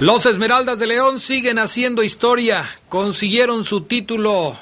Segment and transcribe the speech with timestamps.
[0.00, 2.70] Los Esmeraldas de León siguen haciendo historia.
[2.88, 4.56] Consiguieron su título,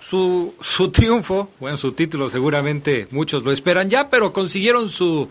[0.00, 1.48] su, su triunfo.
[1.60, 5.30] Bueno, su título seguramente muchos lo esperan ya, pero consiguieron su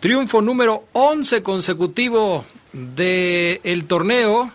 [0.00, 4.50] triunfo número 11 consecutivo del el torneo.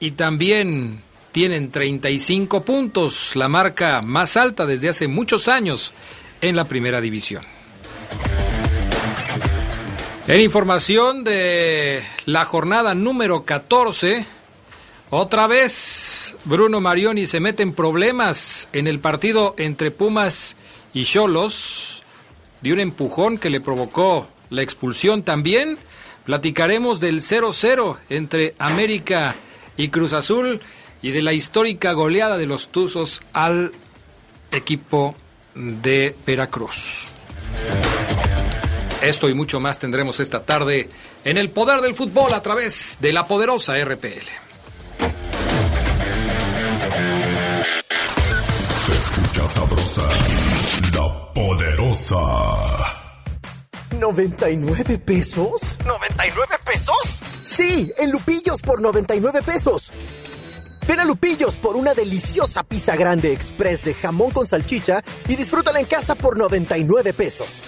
[0.00, 1.00] Y también
[1.32, 5.94] tienen 35 puntos, la marca más alta desde hace muchos años
[6.42, 7.53] en la primera división.
[10.26, 14.24] En información de la jornada número 14,
[15.10, 20.56] otra vez Bruno Marioni se mete en problemas en el partido entre Pumas
[20.94, 22.04] y Cholos,
[22.62, 25.76] de un empujón que le provocó la expulsión también.
[26.24, 29.34] Platicaremos del 0-0 entre América
[29.76, 30.60] y Cruz Azul
[31.02, 33.72] y de la histórica goleada de los Tuzos al
[34.52, 35.14] equipo
[35.54, 37.08] de Veracruz.
[39.04, 40.88] Esto y mucho más tendremos esta tarde
[41.26, 44.24] en el poder del fútbol a través de la poderosa RPL.
[48.78, 50.08] Se escucha sabrosa,
[50.94, 52.16] la poderosa.
[54.00, 55.60] ¿99 pesos?
[55.80, 56.96] ¿99 pesos?
[57.46, 59.92] Sí, en Lupillos por 99 pesos.
[60.88, 65.78] Ven a Lupillos por una deliciosa pizza grande express de jamón con salchicha y disfrútala
[65.80, 67.63] en casa por 99 pesos.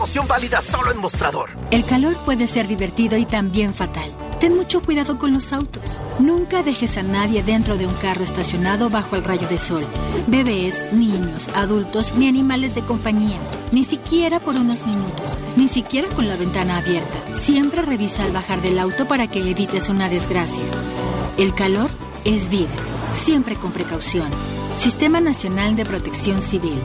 [0.00, 1.50] Promoción válida solo en mostrador.
[1.70, 4.10] El calor puede ser divertido y también fatal.
[4.40, 6.00] Ten mucho cuidado con los autos.
[6.18, 9.84] Nunca dejes a nadie dentro de un carro estacionado bajo el rayo de sol.
[10.26, 13.36] Bebés, niños, adultos ni animales de compañía.
[13.72, 15.36] Ni siquiera por unos minutos.
[15.56, 17.34] Ni siquiera con la ventana abierta.
[17.34, 20.64] Siempre revisa al bajar del auto para que evites una desgracia.
[21.36, 21.90] El calor
[22.24, 22.70] es vida.
[23.12, 24.30] Siempre con precaución.
[24.76, 26.80] Sistema Nacional de Protección Civil.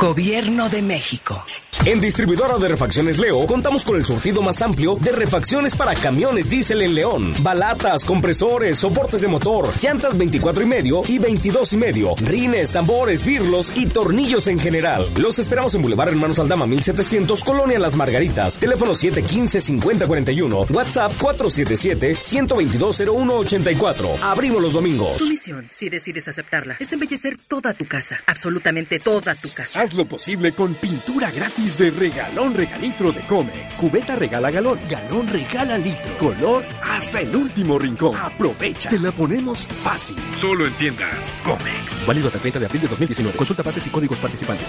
[0.00, 1.44] Gobierno de México.
[1.84, 6.48] En Distribuidora de Refacciones Leo contamos con el surtido más amplio de refacciones para camiones
[6.48, 7.34] diésel en León.
[7.42, 13.22] Balatas, compresores, soportes de motor, llantas 24 y medio y 22 y medio, rines, tambores,
[13.24, 15.06] birlos y tornillos en general.
[15.18, 18.56] Los esperamos en Boulevard Hermanos Aldama 1700, Colonia Las Margaritas.
[18.58, 24.18] Teléfono 715-5041, WhatsApp 477-122-0184.
[24.22, 25.18] Abrimos los domingos.
[25.18, 29.89] Tu misión, si decides aceptarla, es embellecer toda tu casa, absolutamente toda tu casa.
[29.90, 33.74] Haz lo posible con pintura gratis de regalón regalitro de Comex.
[33.74, 36.16] Cubeta regala galón, galón regala litro.
[36.20, 38.14] Color hasta el último rincón.
[38.14, 38.88] Aprovecha.
[38.88, 40.16] Te la ponemos fácil.
[40.36, 42.06] Solo en tiendas Comex.
[42.06, 43.36] Válido hasta el 30 de abril de 2019.
[43.36, 44.68] Consulta bases y códigos participantes.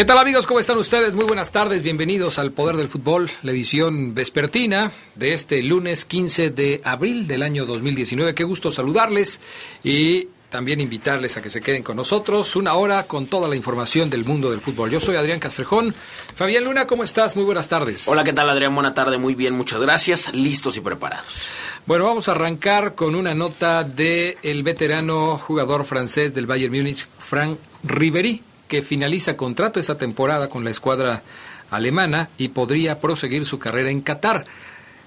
[0.00, 0.46] ¿Qué tal amigos?
[0.46, 1.12] ¿Cómo están ustedes?
[1.12, 6.48] Muy buenas tardes, bienvenidos al Poder del Fútbol, la edición vespertina de este lunes 15
[6.48, 8.34] de abril del año 2019.
[8.34, 9.42] Qué gusto saludarles
[9.84, 14.08] y también invitarles a que se queden con nosotros una hora con toda la información
[14.08, 14.90] del mundo del fútbol.
[14.90, 15.94] Yo soy Adrián Castrejón.
[16.34, 17.36] Fabián Luna, ¿cómo estás?
[17.36, 18.08] Muy buenas tardes.
[18.08, 18.74] Hola, ¿qué tal Adrián?
[18.74, 20.32] Buena tarde, muy bien, muchas gracias.
[20.32, 21.46] Listos y preparados.
[21.84, 27.06] Bueno, vamos a arrancar con una nota de el veterano jugador francés del Bayern Múnich,
[27.18, 31.24] Frank Ribery, que finaliza contrato esa temporada con la escuadra
[31.70, 34.46] alemana y podría proseguir su carrera en Qatar,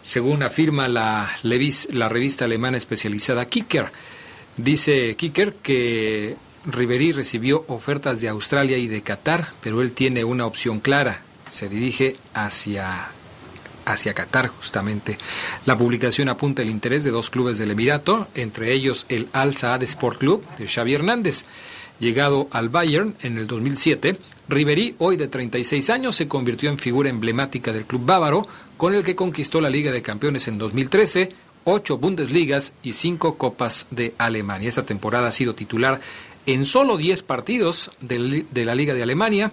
[0.02, 3.88] según afirma la, la revista alemana especializada Kicker.
[4.58, 10.46] Dice Kicker que Ribery recibió ofertas de Australia y de Qatar, pero él tiene una
[10.46, 11.22] opción clara.
[11.48, 13.08] Se dirige hacia
[13.86, 15.18] hacia Qatar justamente.
[15.66, 19.84] La publicación apunta el interés de dos clubes del Emirato, entre ellos el Al Saad
[19.84, 21.46] Sport Club de Xavi Hernández.
[22.00, 24.18] Llegado al Bayern en el 2007,
[24.50, 28.46] Ribery, hoy de 36 años, se convirtió en figura emblemática del club bávaro,
[28.78, 31.30] con el que conquistó la Liga de Campeones en 2013,
[31.64, 34.70] ocho Bundesligas y cinco Copas de Alemania.
[34.70, 36.02] Esta temporada ha sido titular
[36.46, 39.52] en solo 10 partidos de, la Liga de Alemania,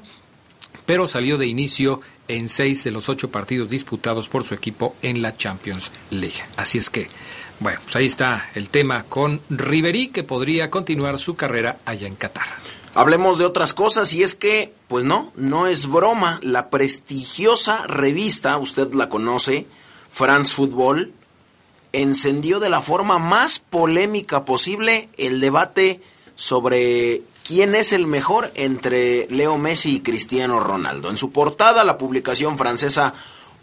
[0.86, 5.22] pero salió de inicio en seis de los ocho partidos disputados por su equipo en
[5.22, 6.42] la Champions League.
[6.56, 7.08] Así es que,
[7.60, 12.16] bueno, pues ahí está el tema con Ribery, que podría continuar su carrera allá en
[12.16, 12.48] Qatar.
[12.94, 18.58] Hablemos de otras cosas y es que, pues no, no es broma, la prestigiosa revista,
[18.58, 19.66] usted la conoce,
[20.10, 21.12] France Football,
[21.92, 26.00] encendió de la forma más polémica posible el debate
[26.36, 31.10] sobre quién es el mejor entre Leo Messi y Cristiano Ronaldo.
[31.10, 33.12] En su portada, la publicación francesa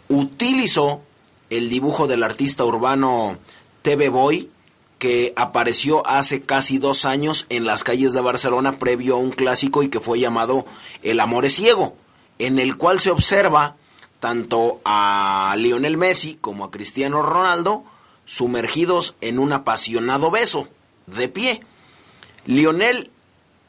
[0.08, 1.02] utilizó
[1.50, 3.38] el dibujo del artista urbano
[3.82, 4.50] TV Boy,
[4.98, 9.82] que apareció hace casi dos años en las calles de Barcelona previo a un clásico
[9.82, 10.66] y que fue llamado
[11.02, 11.96] El amor es ciego,
[12.38, 13.76] en el cual se observa
[14.20, 17.84] tanto a Lionel Messi como a Cristiano Ronaldo
[18.24, 20.68] sumergidos en un apasionado beso,
[21.06, 21.60] de pie.
[22.44, 23.10] Lionel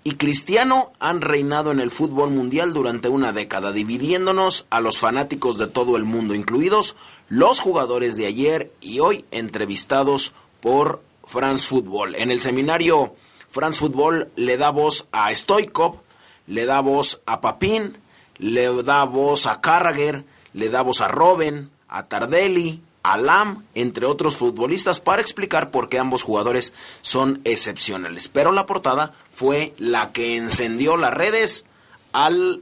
[0.04, 5.58] y Cristiano han reinado en el fútbol mundial durante una década, dividiéndonos a los fanáticos
[5.58, 6.96] de todo el mundo, incluidos
[7.30, 12.16] los jugadores de ayer y hoy entrevistados por France Football.
[12.16, 13.16] En el seminario
[13.52, 16.02] France Football le da voz a Stoikov,
[16.48, 17.98] le da voz a Papín,
[18.38, 24.36] le da voz a Carragher, le da voz a Robben, a Tardelli, Alam, entre otros
[24.36, 28.28] futbolistas, para explicar por qué ambos jugadores son excepcionales.
[28.28, 31.66] Pero la portada fue la que encendió las redes
[32.12, 32.62] al,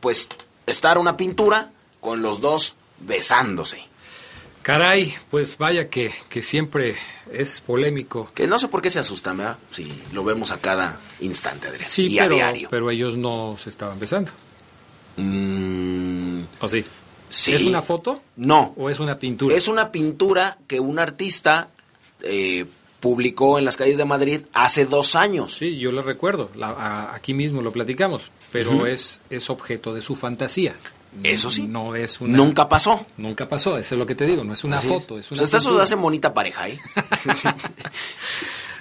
[0.00, 0.28] pues,
[0.66, 3.84] estar una pintura con los dos besándose.
[4.62, 6.96] Caray, pues vaya que, que siempre
[7.32, 8.30] es polémico.
[8.34, 9.58] Que no sé por qué se asustan, ¿verdad?
[9.70, 11.88] Si lo vemos a cada instante, Adrián.
[11.88, 12.68] Sí, y pero, a diario.
[12.68, 14.32] pero ellos no se estaban besando.
[15.16, 16.84] Mm, ¿O sí?
[17.28, 17.54] sí.
[17.54, 18.22] ¿Es una foto?
[18.36, 18.74] No.
[18.76, 19.54] ¿O es una pintura?
[19.56, 21.68] Es una pintura que un artista
[22.22, 22.66] eh,
[23.00, 25.54] publicó en las calles de Madrid hace dos años.
[25.54, 26.50] Sí, yo lo recuerdo.
[26.56, 28.30] La- a- aquí mismo lo platicamos.
[28.52, 30.74] Pero es, es objeto de su fantasía.
[31.22, 31.62] Eso sí.
[31.62, 32.36] No es una...
[32.36, 33.06] Nunca pasó.
[33.16, 34.44] Nunca pasó, eso es lo que te digo.
[34.44, 35.84] No es una Así foto, es O una sea, hasta eso pintura.
[35.84, 36.78] hacen bonita pareja, ¿eh?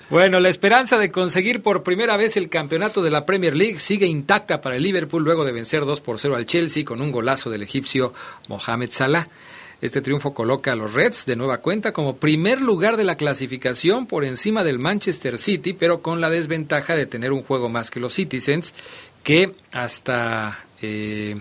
[0.10, 4.06] Bueno, la esperanza de conseguir por primera vez el campeonato de la Premier League sigue
[4.06, 7.50] intacta para el Liverpool luego de vencer 2 por 0 al Chelsea con un golazo
[7.50, 8.14] del egipcio
[8.48, 9.28] Mohamed Salah.
[9.82, 14.06] Este triunfo coloca a los Reds de nueva cuenta como primer lugar de la clasificación
[14.06, 18.00] por encima del Manchester City, pero con la desventaja de tener un juego más que
[18.00, 18.76] los Citizens,
[19.24, 21.36] que hasta, eh,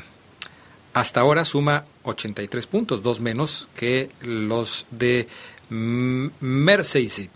[0.95, 5.29] hasta ahora suma 83 puntos, dos menos que los de
[5.69, 7.31] mm, Merseyside.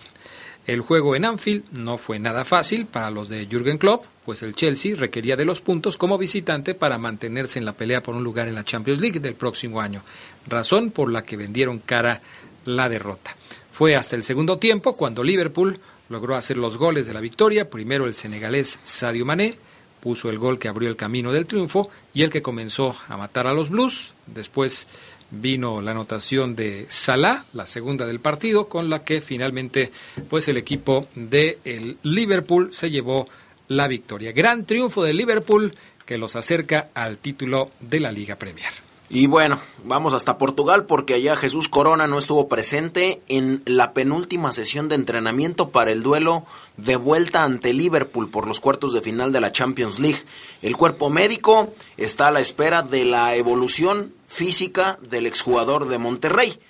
[0.66, 4.54] El juego en Anfield no fue nada fácil para los de Jürgen Klopp, pues el
[4.54, 8.48] Chelsea requería de los puntos como visitante para mantenerse en la pelea por un lugar
[8.48, 10.02] en la Champions League del próximo año,
[10.46, 12.20] razón por la que vendieron cara
[12.64, 13.34] la derrota.
[13.72, 18.06] Fue hasta el segundo tiempo cuando Liverpool logró hacer los goles de la victoria, primero
[18.06, 19.56] el senegalés Sadio Mané,
[20.00, 23.46] puso el gol que abrió el camino del triunfo y el que comenzó a matar
[23.46, 24.86] a los Blues, después
[25.30, 29.90] vino la anotación de Salah, la segunda del partido, con la que finalmente
[30.28, 33.26] pues el equipo de el Liverpool se llevó
[33.68, 34.32] la victoria.
[34.32, 35.72] Gran triunfo de Liverpool
[36.06, 38.87] que los acerca al título de la Liga Premier.
[39.10, 44.52] Y bueno, vamos hasta Portugal porque allá Jesús Corona no estuvo presente en la penúltima
[44.52, 46.44] sesión de entrenamiento para el duelo
[46.76, 50.24] de vuelta ante Liverpool por los cuartos de final de la Champions League.
[50.60, 56.60] El cuerpo médico está a la espera de la evolución física del exjugador de Monterrey.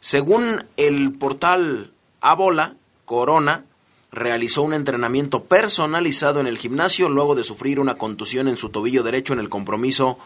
[0.00, 2.74] Según el portal Abola,
[3.06, 3.64] Corona
[4.12, 9.02] realizó un entrenamiento personalizado en el gimnasio luego de sufrir una contusión en su tobillo
[9.02, 10.18] derecho en el compromiso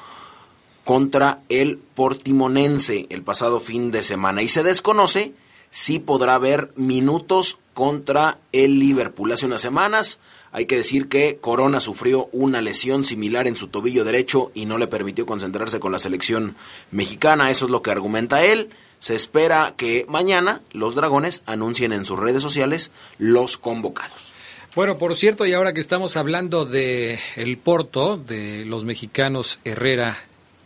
[0.85, 4.43] contra el Portimonense el pasado fin de semana.
[4.43, 5.33] Y se desconoce
[5.71, 9.33] si podrá haber minutos contra el Liverpool.
[9.33, 10.21] Hace unas semanas
[10.53, 14.79] hay que decir que Corona sufrió una lesión similar en su tobillo derecho y no
[14.79, 16.57] le permitió concentrarse con la selección
[16.91, 17.51] mexicana.
[17.51, 18.71] Eso es lo que argumenta él.
[18.99, 24.33] Se espera que mañana los dragones anuncien en sus redes sociales los convocados.
[24.75, 30.19] Bueno, por cierto, y ahora que estamos hablando de el Porto, de los mexicanos Herrera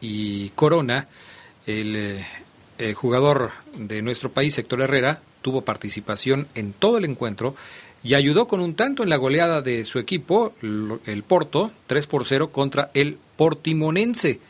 [0.05, 1.09] y Corona,
[1.67, 2.27] el eh,
[2.79, 7.57] eh, jugador de nuestro país, Héctor Herrera, tuvo participación en todo el encuentro
[8.03, 12.27] y ayudó con un tanto en la goleada de su equipo, el Porto, 3 por
[12.27, 14.41] 0 contra el Portimonense.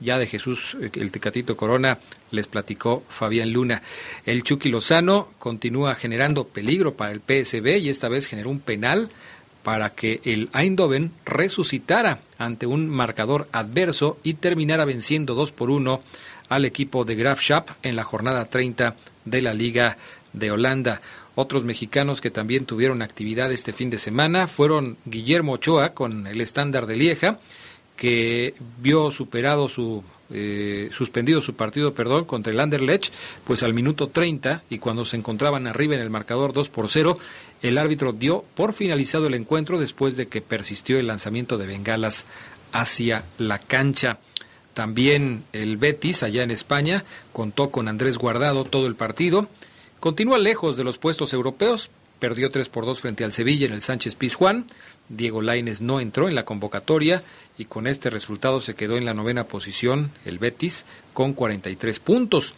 [0.00, 1.98] Ya de Jesús, el Tecatito Corona,
[2.30, 3.82] les platicó Fabián Luna.
[4.26, 9.10] El Chucky Lozano continúa generando peligro para el PSB y esta vez generó un penal
[9.62, 16.00] para que el Eindhoven resucitara ante un marcador adverso y terminara venciendo 2 por 1
[16.48, 19.98] al equipo de Graf Schaap en la jornada 30 de la Liga
[20.32, 21.00] de Holanda.
[21.34, 26.40] Otros mexicanos que también tuvieron actividad este fin de semana fueron Guillermo Ochoa con el
[26.40, 27.38] estándar de Lieja,
[27.96, 33.12] que vio superado su eh, suspendido su partido, perdón, contra el Anderlecht,
[33.44, 37.18] pues al minuto 30 y cuando se encontraban arriba en el marcador 2 por 0,
[37.62, 42.26] el árbitro dio por finalizado el encuentro después de que persistió el lanzamiento de bengalas
[42.72, 44.18] hacia la cancha.
[44.74, 49.48] También el Betis, allá en España, contó con Andrés Guardado todo el partido
[50.00, 53.82] Continúa lejos de los puestos europeos, perdió 3 por 2 frente al Sevilla en el
[53.82, 54.66] Sánchez Pizjuán.
[55.08, 57.24] Diego Laines no entró en la convocatoria
[57.56, 60.84] y con este resultado se quedó en la novena posición el Betis
[61.14, 62.54] con 43 puntos.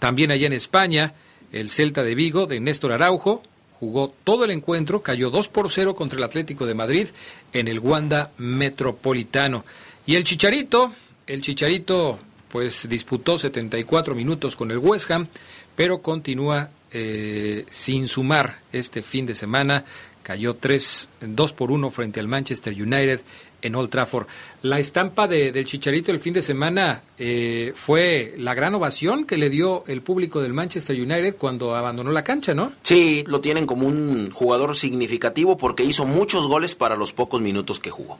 [0.00, 1.14] También allá en España,
[1.52, 3.44] el Celta de Vigo de Néstor Araujo
[3.82, 7.08] jugó todo el encuentro, cayó 2 por 0 contra el Atlético de Madrid
[7.52, 9.64] en el Wanda Metropolitano.
[10.06, 10.92] Y el Chicharito,
[11.26, 15.26] el Chicharito pues disputó 74 minutos con el West Ham,
[15.74, 19.84] pero continúa eh, sin sumar este fin de semana.
[20.22, 23.20] Cayó 3, 2 por 1 frente al Manchester United
[23.62, 24.26] en Old Trafford.
[24.62, 29.36] La estampa de, del Chicharito el fin de semana eh, fue la gran ovación que
[29.36, 32.72] le dio el público del Manchester United cuando abandonó la cancha, ¿no?
[32.82, 37.80] Sí, lo tienen como un jugador significativo porque hizo muchos goles para los pocos minutos
[37.80, 38.18] que jugó.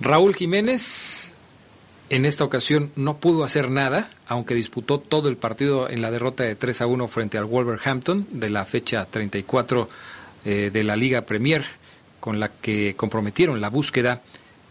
[0.00, 1.32] Raúl Jiménez
[2.10, 6.44] en esta ocasión no pudo hacer nada, aunque disputó todo el partido en la derrota
[6.44, 9.88] de 3 a 1 frente al Wolverhampton de la fecha 34
[10.44, 11.64] eh, de la Liga Premier,
[12.20, 14.22] con la que comprometieron la búsqueda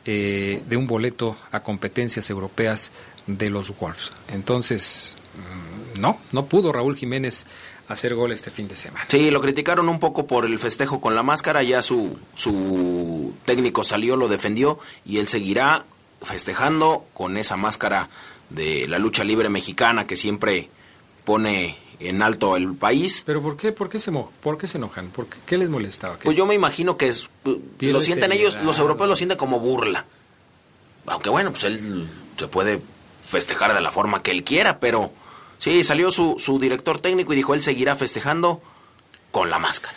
[0.09, 2.91] eh, de un boleto a competencias europeas
[3.27, 4.13] de los Wolves.
[4.29, 7.45] Entonces, mm, no, no pudo Raúl Jiménez
[7.89, 9.05] hacer gol este fin de semana.
[9.09, 13.83] Sí, lo criticaron un poco por el festejo con la máscara, ya su, su técnico
[13.83, 15.85] salió, lo defendió y él seguirá
[16.21, 18.09] festejando con esa máscara
[18.49, 20.69] de la lucha libre mexicana que siempre
[21.25, 23.23] pone en alto el país.
[23.25, 25.09] Pero ¿por qué, por qué, se, por qué se enojan?
[25.09, 26.17] ¿Por qué, les molestaba?
[26.23, 27.29] Pues yo me imagino que es,
[27.79, 30.05] lo sienten ellos, los europeos lo sienten como burla.
[31.07, 32.81] Aunque bueno, pues él se puede
[33.21, 35.11] festejar de la forma que él quiera, pero
[35.57, 38.61] sí, salió su, su director técnico y dijo él seguirá festejando
[39.31, 39.95] con la máscara.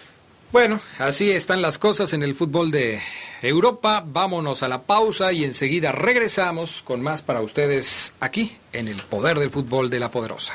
[0.52, 3.00] Bueno, así están las cosas en el fútbol de
[3.40, 4.02] Europa.
[4.04, 9.38] Vámonos a la pausa y enseguida regresamos con más para ustedes aquí en el Poder
[9.38, 10.54] del Fútbol de la Poderosa.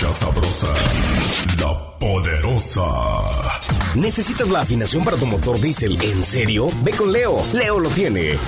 [0.00, 0.72] Escucha sabrosa,
[1.58, 2.88] la poderosa.
[3.94, 6.68] ¿Necesitas la afinación para tu motor diésel en serio?
[6.82, 7.44] Ve con Leo.
[7.52, 8.38] Leo lo tiene.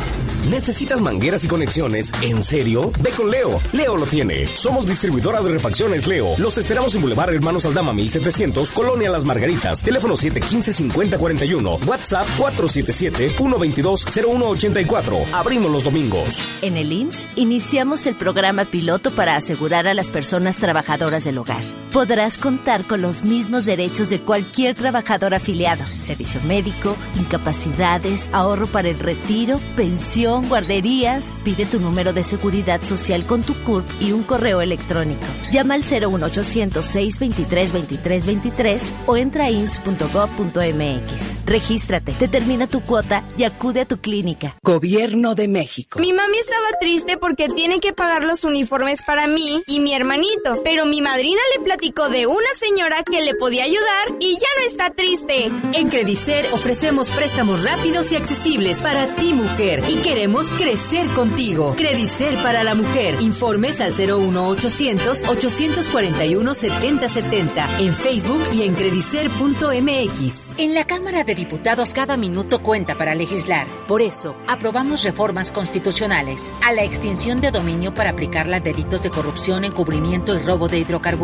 [0.48, 2.12] ¿Necesitas mangueras y conexiones?
[2.22, 2.90] ¿En serio?
[3.00, 3.60] Ve con Leo.
[3.72, 4.46] Leo lo tiene.
[4.46, 6.34] Somos distribuidora de refacciones Leo.
[6.38, 9.82] Los esperamos en Boulevard Hermanos Aldama 1700, Colonia Las Margaritas.
[9.82, 11.86] Teléfono 715-5041.
[11.86, 15.32] WhatsApp 477-122-0184.
[15.32, 16.40] Abrimos los domingos.
[16.62, 21.62] En el IMSS iniciamos el programa piloto para asegurar a las personas trabajadoras del hogar.
[21.92, 25.84] Podrás contar con los mismos derechos de cualquier trabajador afiliado.
[26.00, 31.26] Servicio médico, incapacidades, ahorro para el retiro, pensión guarderías.
[31.44, 35.20] Pide tu número de seguridad social con tu CURP y un correo electrónico.
[35.50, 41.44] Llama al 01800 623 2323 o entra a ims.gov.mx.
[41.44, 44.56] Regístrate, determina tu cuota y acude a tu clínica.
[44.62, 45.98] Gobierno de México.
[45.98, 50.54] Mi mami estaba triste porque tiene que pagar los uniformes para mí y mi hermanito,
[50.64, 54.66] pero mi madrina le platicó de una señora que le podía ayudar y ya no
[54.66, 55.50] está triste.
[55.72, 61.74] En Credicer ofrecemos préstamos rápidos y accesibles para ti, mujer, y queremos crecer contigo.
[61.76, 63.16] Credicer para la mujer.
[63.20, 70.58] Informes al 01800 841 7070 en Facebook y en credicer.mx.
[70.58, 73.66] En la Cámara de Diputados cada minuto cuenta para legislar.
[73.88, 79.10] Por eso, aprobamos reformas constitucionales a la extinción de dominio para aplicarla a delitos de
[79.10, 81.21] corrupción, encubrimiento y robo de hidrocarburos,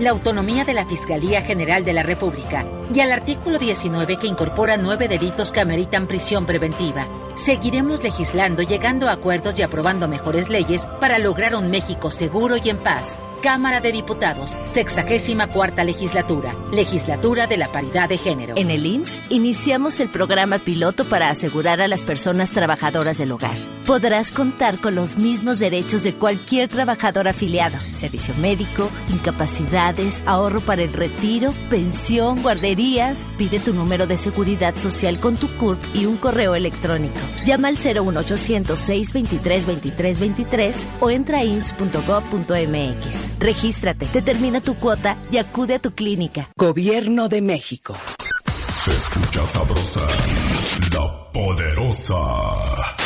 [0.00, 4.76] la autonomía de la Fiscalía General de la República y al artículo 19 que incorpora
[4.76, 7.06] nueve delitos que ameritan prisión preventiva.
[7.36, 12.70] Seguiremos legislando, llegando a acuerdos y aprobando mejores leyes para lograr un México seguro y
[12.70, 13.20] en paz.
[13.40, 18.54] Cámara de Diputados, 64 legislatura, legislatura de la paridad de género.
[18.56, 23.56] En el IMSS iniciamos el programa piloto para asegurar a las personas trabajadoras del hogar.
[23.86, 27.78] Podrás contar con los mismos derechos de cualquier trabajador afiliado.
[27.94, 33.20] Servicio médico, incapacidades, ahorro para el retiro, pensión, guarderías.
[33.38, 37.14] Pide tu número de seguridad social con tu CURP y un correo electrónico.
[37.44, 43.38] Llama al 01800 623 2323 o entra a ims.gov.mx.
[43.38, 46.50] Regístrate, determina tu cuota y acude a tu clínica.
[46.56, 47.94] Gobierno de México.
[48.48, 50.00] Se escucha sabrosa,
[50.92, 53.05] la poderosa.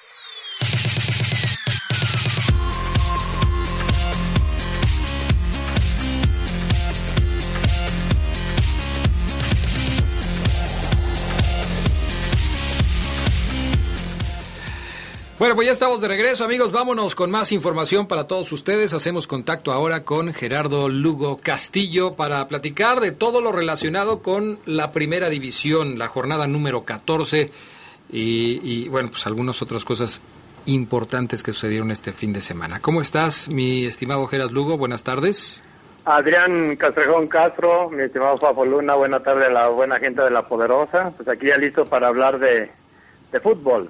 [15.41, 16.71] Bueno, pues ya estamos de regreso, amigos.
[16.71, 18.93] Vámonos con más información para todos ustedes.
[18.93, 24.91] Hacemos contacto ahora con Gerardo Lugo Castillo para platicar de todo lo relacionado con la
[24.91, 27.49] primera división, la jornada número 14
[28.11, 30.21] y, y bueno, pues algunas otras cosas
[30.67, 32.79] importantes que sucedieron este fin de semana.
[32.79, 34.77] ¿Cómo estás, mi estimado Geras Lugo?
[34.77, 35.63] Buenas tardes.
[36.05, 40.47] Adrián Castrejón Castro, mi estimado Fafo Luna, buena tarde a la buena gente de La
[40.47, 41.11] Poderosa.
[41.17, 42.69] Pues aquí ya listo para hablar de
[43.41, 43.89] fútbol.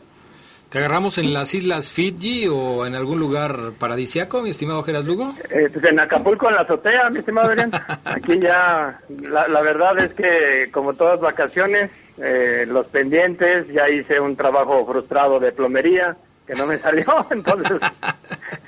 [0.71, 5.35] ¿Te agarramos en las islas Fiji o en algún lugar paradisiaco, mi estimado Geras Lugo?
[5.49, 7.71] Eh, pues en Acapulco, en la azotea, mi estimado Adrián.
[8.05, 14.21] Aquí ya, la, la verdad es que como todas vacaciones, eh, los pendientes, ya hice
[14.21, 16.15] un trabajo frustrado de plomería
[16.47, 17.77] que no me salió, entonces...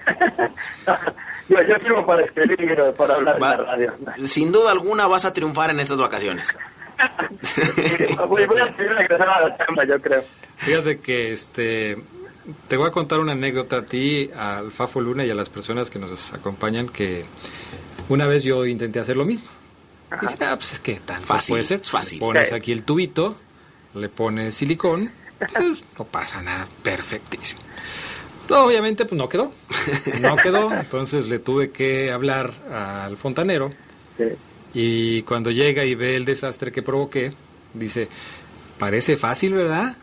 [1.48, 3.94] yo, yo sirvo para escribir, para hablar Va- en la radio.
[4.26, 6.54] Sin duda alguna vas a triunfar en estas vacaciones.
[8.28, 10.22] voy, voy a seguir regresar a la chamba, yo creo.
[10.66, 11.98] Fíjate que este
[12.68, 15.90] te voy a contar una anécdota a ti, al Fafo Luna y a las personas
[15.90, 17.26] que nos acompañan que
[18.10, 19.48] una vez yo intenté hacer lo mismo.
[20.22, 21.80] Dije, ah, pues es que tan Fácil, puede ser.
[21.80, 22.20] fácil.
[22.20, 23.36] Pones aquí el tubito,
[23.96, 27.62] le pones silicón, pues, no pasa nada, perfectísimo.
[28.50, 29.54] No, obviamente pues no quedó,
[30.22, 33.72] no quedó, entonces le tuve que hablar al fontanero
[34.74, 37.32] y cuando llega y ve el desastre que provoqué,
[37.74, 38.10] dice,
[38.78, 39.96] parece fácil, ¿verdad?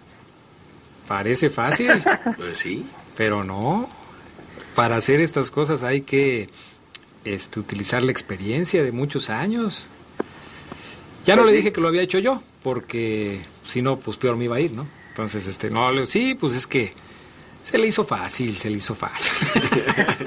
[1.10, 1.90] Parece fácil.
[2.36, 2.86] Pues sí.
[3.16, 3.88] Pero no.
[4.76, 6.48] Para hacer estas cosas hay que
[7.24, 9.86] este, utilizar la experiencia de muchos años.
[11.24, 14.44] Ya no le dije que lo había hecho yo, porque si no, pues peor me
[14.44, 14.86] iba a ir, ¿no?
[15.08, 16.92] Entonces, este, no, le- sí, pues es que
[17.62, 19.32] se le hizo fácil, se le hizo fácil.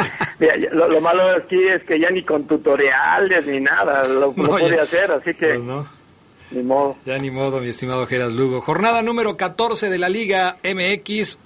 [0.40, 4.34] Mira, lo, lo malo aquí es que ya ni con tutoriales ni nada lo, lo
[4.36, 4.84] No, pude ya.
[4.84, 5.88] hacer, así que Pues no.
[6.54, 6.96] Ni modo.
[7.06, 8.62] Ya ni modo, mi estimado Geras Lugo.
[8.62, 11.38] Jornada número 14 de la Liga MX.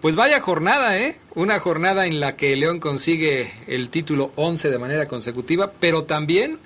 [0.00, 1.16] Pues vaya jornada, ¿eh?
[1.34, 6.58] Una jornada en la que León consigue el título 11 de manera consecutiva, pero también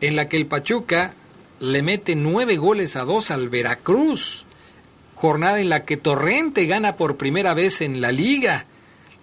[0.00, 1.12] en la que el Pachuca
[1.60, 4.46] le mete nueve goles a dos al Veracruz.
[5.14, 8.64] Jornada en la que Torrente gana por primera vez en la liga.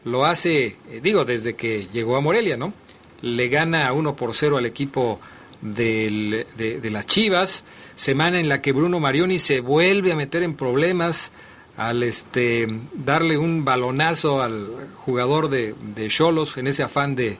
[0.05, 2.73] Lo hace, eh, digo, desde que llegó a Morelia, ¿no?
[3.21, 5.19] Le gana 1 por 0 al equipo
[5.63, 6.45] de
[6.91, 7.63] las Chivas.
[7.97, 11.33] Semana en la que Bruno Marioni se vuelve a meter en problemas
[11.75, 15.75] al este darle un balonazo al jugador de
[16.07, 17.37] Cholos en ese afán de,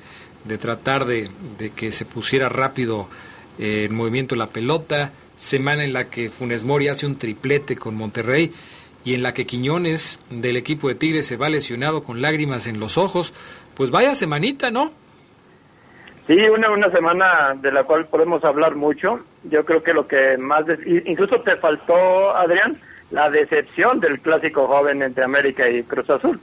[0.48, 3.08] de tratar de, de que se pusiera rápido
[3.60, 7.96] eh, en movimiento la pelota, semana en la que Funes Mori hace un triplete con
[7.96, 8.52] Monterrey
[9.04, 12.80] y en la que Quiñones del equipo de Tigres se va lesionado con lágrimas en
[12.80, 13.34] los ojos,
[13.76, 14.92] pues vaya semanita, ¿no?
[16.28, 19.22] Sí, una, una semana de la cual podemos hablar mucho.
[19.46, 20.66] Yo creo que lo que más...
[21.06, 22.78] Incluso te faltó, Adrián,
[23.12, 26.40] la decepción del clásico joven entre América y Cruz Azul.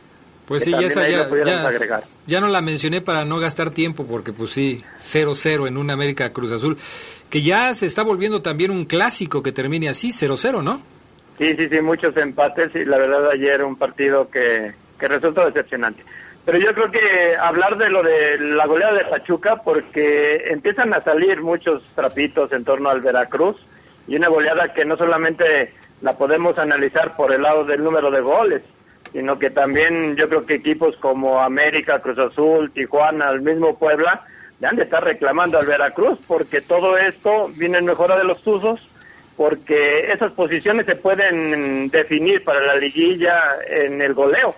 [0.46, 2.04] Pues sí, ya esa ya, ya- agregar.
[2.26, 6.32] ya no la mencioné para no gastar tiempo porque pues sí, 0-0 en un América
[6.34, 6.76] Cruz Azul,
[7.30, 10.82] que ya se está volviendo también un clásico que termine así, 0-0, ¿no?
[11.38, 16.04] Sí, sí, sí, muchos empates y la verdad ayer un partido que que resultó decepcionante.
[16.44, 21.02] Pero yo creo que hablar de lo de la goleada de Pachuca, porque empiezan a
[21.02, 23.56] salir muchos trapitos en torno al Veracruz,
[24.06, 28.20] y una goleada que no solamente la podemos analizar por el lado del número de
[28.20, 28.62] goles,
[29.12, 34.26] sino que también yo creo que equipos como América, Cruz Azul, Tijuana, el mismo Puebla,
[34.60, 38.42] ya han de estar reclamando al Veracruz, porque todo esto viene en mejora de los
[38.42, 38.86] Tuzos,
[39.36, 44.54] porque esas posiciones se pueden definir para la liguilla en el goleo.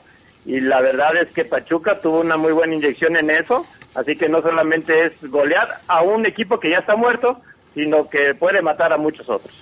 [0.47, 4.29] Y la verdad es que Pachuca tuvo una muy buena inyección en eso, así que
[4.29, 7.41] no solamente es golear a un equipo que ya está muerto,
[7.75, 9.53] sino que puede matar a muchos otros.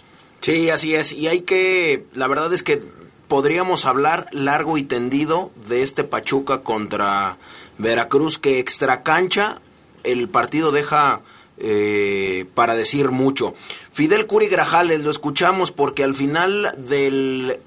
[0.41, 1.13] Sí, así es.
[1.13, 2.83] Y hay que, la verdad es que
[3.29, 7.39] podríamos hablar largo y tendido de este Pachuca contra
[7.79, 9.61] Veracruz, que extra cancha
[10.05, 11.23] el partido deja
[11.57, 13.55] eh, para decir mucho.
[13.93, 17.59] Fidel Curi Grajales, lo escuchamos porque al final del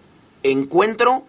[0.43, 1.25] encuentro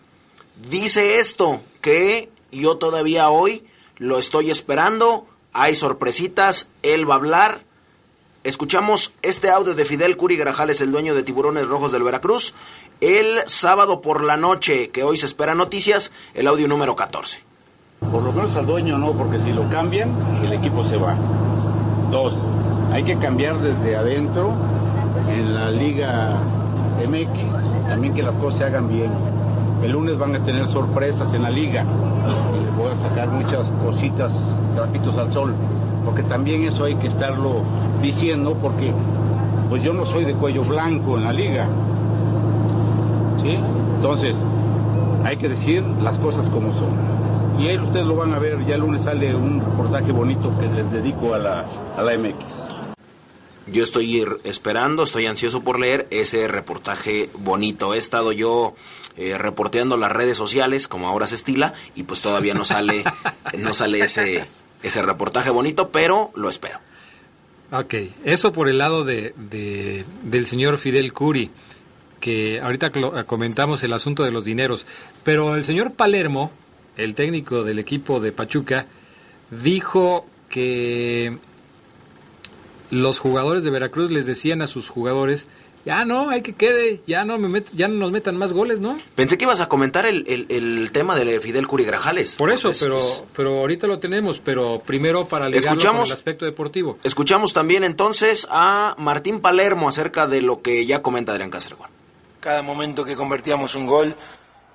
[0.68, 3.64] dice esto, que yo todavía hoy
[3.96, 7.60] lo estoy esperando, hay sorpresitas, él va a hablar.
[8.44, 12.54] Escuchamos este audio de Fidel Curi Grajales, el dueño de Tiburones Rojos del Veracruz,
[13.00, 17.42] el sábado por la noche, que hoy se espera noticias, el audio número 14.
[18.00, 20.10] Por lo menos al dueño no, porque si lo cambian,
[20.44, 21.16] el equipo se va.
[22.10, 22.34] Dos,
[22.92, 24.54] hay que cambiar desde adentro
[25.28, 26.40] en la Liga
[27.06, 29.12] MX, también que las cosas se hagan bien.
[29.82, 31.84] El lunes van a tener sorpresas en la liga.
[32.76, 34.32] Voy a sacar muchas cositas,
[34.74, 35.54] trapitos al sol,
[36.04, 37.62] porque también eso hay que estarlo
[38.02, 38.92] diciendo, porque
[39.68, 41.66] pues yo no soy de cuello blanco en la liga.
[43.42, 43.56] ¿Sí?
[43.96, 44.36] Entonces,
[45.24, 47.18] hay que decir las cosas como son.
[47.58, 50.68] Y ahí ustedes lo van a ver, ya el lunes sale un reportaje bonito que
[50.68, 51.64] les dedico a la,
[51.96, 52.77] a la MX.
[53.72, 57.94] Yo estoy esperando, estoy ansioso por leer ese reportaje bonito.
[57.94, 58.74] He estado yo
[59.16, 63.04] eh, reporteando las redes sociales, como ahora se estila, y pues todavía no sale,
[63.58, 64.44] no sale ese,
[64.82, 66.78] ese reportaje bonito, pero lo espero.
[67.70, 71.50] Ok, eso por el lado de, de del señor Fidel Curi,
[72.20, 72.90] que ahorita
[73.26, 74.86] comentamos el asunto de los dineros,
[75.22, 76.50] pero el señor Palermo,
[76.96, 78.86] el técnico del equipo de Pachuca,
[79.50, 81.36] dijo que
[82.90, 85.46] los jugadores de Veracruz les decían a sus jugadores,
[85.84, 88.98] ya no, hay que quede, ya no, me ya no nos metan más goles, ¿no?
[89.14, 92.34] Pensé que ibas a comentar el, el, el tema de Fidel Curigrajales.
[92.34, 93.00] Por eso, pero,
[93.34, 96.98] pero ahorita lo tenemos, pero primero para ligarlo con el aspecto deportivo.
[97.04, 101.88] Escuchamos también entonces a Martín Palermo acerca de lo que ya comenta Adrián Cacerón.
[102.40, 104.14] Cada momento que convertíamos un gol,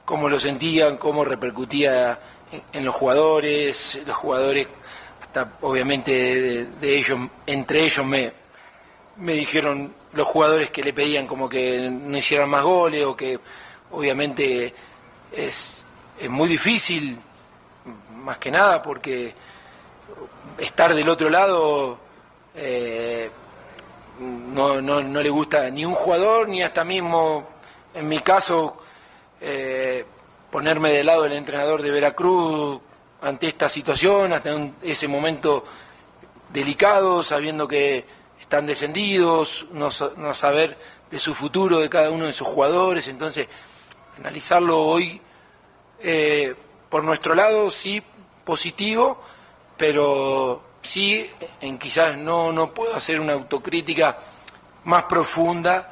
[0.06, 2.20] cómo lo sentían, cómo repercutía
[2.72, 4.68] en los jugadores, los jugadores
[5.62, 8.32] obviamente de, ellos, entre ellos me,
[9.18, 13.40] me dijeron los jugadores que le pedían como que no hicieran más goles o que
[13.92, 14.74] obviamente
[15.32, 15.84] es,
[16.20, 17.18] es muy difícil,
[18.18, 19.34] más que nada porque
[20.58, 22.00] estar del otro lado
[22.56, 23.30] eh,
[24.20, 27.48] no, no, no, le gusta ni un jugador ni hasta mismo,
[27.94, 28.78] en mi caso,
[29.42, 30.06] eh,
[30.52, 32.80] ponerme del lado del entrenador de Veracruz
[33.24, 35.64] ante esta situación, hasta ese momento
[36.50, 38.06] delicado, sabiendo que
[38.40, 40.78] están descendidos, no, saber
[41.10, 43.48] de su futuro de cada uno de sus jugadores, entonces
[44.20, 45.22] analizarlo hoy
[46.00, 46.54] eh,
[46.90, 48.04] por nuestro lado sí
[48.44, 49.24] positivo,
[49.78, 51.26] pero sí
[51.62, 54.18] en quizás no, no puedo hacer una autocrítica
[54.84, 55.90] más profunda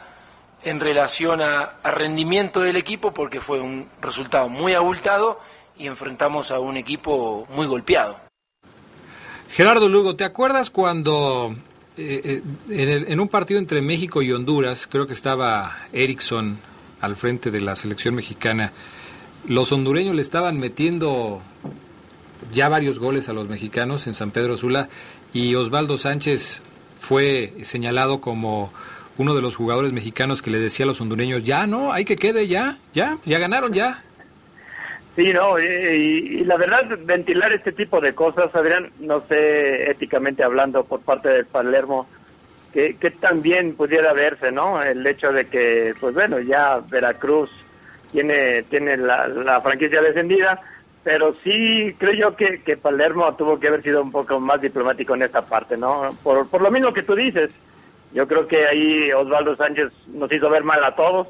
[0.63, 5.39] en relación a, a rendimiento del equipo porque fue un resultado muy abultado
[5.81, 8.19] y enfrentamos a un equipo muy golpeado.
[9.49, 11.55] Gerardo Lugo, ¿te acuerdas cuando
[11.97, 16.59] eh, eh, en, un partido entre México y Honduras, creo que estaba Erickson
[17.01, 18.71] al frente de la selección mexicana,
[19.47, 21.41] los hondureños le estaban metiendo
[22.53, 24.87] ya varios goles a los mexicanos en San Pedro Sula
[25.33, 26.61] y Osvaldo Sánchez
[26.99, 28.71] fue señalado como
[29.17, 32.15] uno de los jugadores mexicanos que le decía a los hondureños, ya no, hay que
[32.15, 34.03] quede, ya, ya, ya ganaron, ya,
[35.15, 40.85] Sí, no, y, la verdad, ventilar este tipo de cosas, Adrián, no sé, éticamente hablando
[40.85, 42.07] por parte de Palermo,
[42.71, 44.81] que, que también pudiera verse, ¿no?
[44.81, 47.49] El hecho de que, pues bueno, ya Veracruz
[48.13, 50.61] tiene, tiene la, la franquicia descendida,
[51.03, 55.13] pero sí creo yo que, que Palermo tuvo que haber sido un poco más diplomático
[55.15, 56.15] en esta parte, ¿no?
[56.23, 57.49] Por, por lo mismo que tú dices,
[58.13, 61.27] yo creo que ahí Osvaldo Sánchez nos hizo ver mal a todos,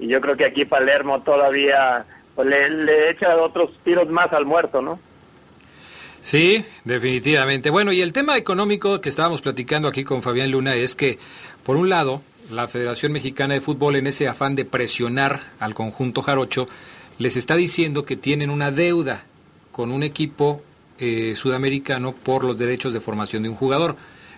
[0.00, 2.04] y yo creo que aquí Palermo todavía
[2.40, 4.98] pues le, echa otros tiros más al muerto, ¿no?
[6.22, 7.68] Sí, definitivamente.
[7.68, 11.18] Bueno, y el tema económico que estábamos platicando aquí con Fabián Luna es que,
[11.64, 16.22] por un lado, la Federación Mexicana de Fútbol, en ese afán de presionar al conjunto
[16.22, 16.66] jarocho,
[17.18, 19.24] les está diciendo que tienen una deuda
[19.70, 20.62] con un equipo
[20.98, 23.96] eh, sudamericano por los derechos de formación de un jugador.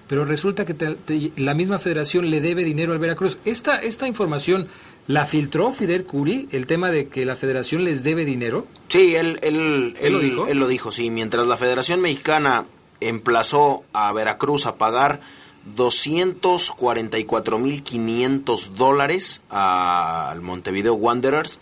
[0.08, 3.38] Pero resulta que la misma federación le debe dinero al Veracruz.
[3.44, 4.66] Esta, esta información
[5.08, 8.66] ¿La filtró Fidel Curi el tema de que la federación les debe dinero?
[8.88, 10.46] Sí, él, él, ¿Él lo dijo?
[10.46, 11.10] Él lo dijo, sí.
[11.10, 12.66] Mientras la Federación Mexicana
[13.00, 15.20] emplazó a Veracruz a pagar
[15.76, 21.58] 244.500 dólares al Montevideo Wanderers,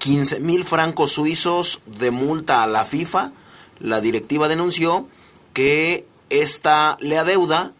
[0.00, 3.30] 15.000 francos suizos de multa a la FIFA,
[3.78, 5.06] la directiva denunció
[5.52, 7.74] que esta le adeuda,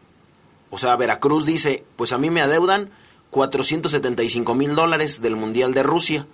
[0.70, 2.90] o sea, Veracruz dice, pues a mí me adeudan
[3.32, 6.26] 475 mil dólares del Mundial de Rusia.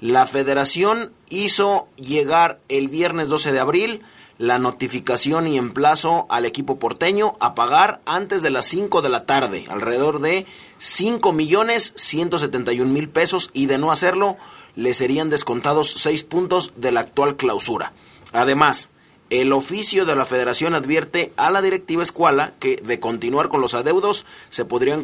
[0.00, 4.02] La federación hizo llegar el viernes 12 de abril
[4.38, 9.26] la notificación y emplazo al equipo porteño a pagar antes de las 5 de la
[9.26, 10.46] tarde, alrededor de
[10.78, 14.36] 5 millones 171 mil pesos y de no hacerlo
[14.76, 17.92] le serían descontados 6 puntos de la actual clausura.
[18.32, 18.90] Además,
[19.30, 23.74] el oficio de la federación advierte a la directiva escuela que de continuar con los
[23.74, 24.96] adeudos se podría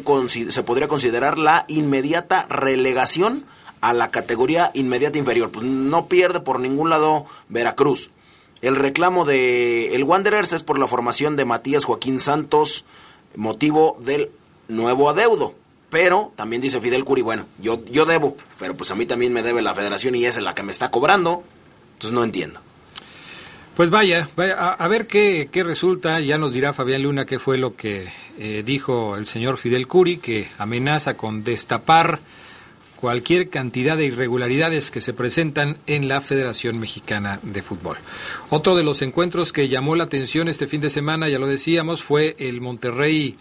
[0.87, 3.45] considerar la inmediata relegación
[3.81, 5.51] a la categoría inmediata inferior.
[5.51, 8.09] Pues no pierde por ningún lado Veracruz.
[8.61, 12.83] El reclamo de el Wanderers es por la formación de Matías Joaquín Santos,
[13.35, 14.31] motivo del
[14.67, 15.53] nuevo adeudo.
[15.91, 19.43] Pero también dice Fidel Curi, bueno, yo, yo debo, pero pues a mí también me
[19.43, 21.43] debe la federación y es la que me está cobrando.
[21.93, 22.59] Entonces no entiendo.
[23.75, 26.21] Pues vaya, vaya a, ver qué, qué, resulta.
[26.21, 28.07] Ya nos dirá Fabián Luna qué fue lo que
[28.39, 32.19] eh, dijo el señor Fidel Curi, que amenaza con destapar
[32.95, 37.97] cualquier cantidad de irregularidades que se presentan en la Federación Mexicana de Fútbol.
[38.49, 42.01] Otro de los encuentros que llamó la atención este fin de semana, ya lo decíamos,
[42.01, 43.35] fue el Monterrey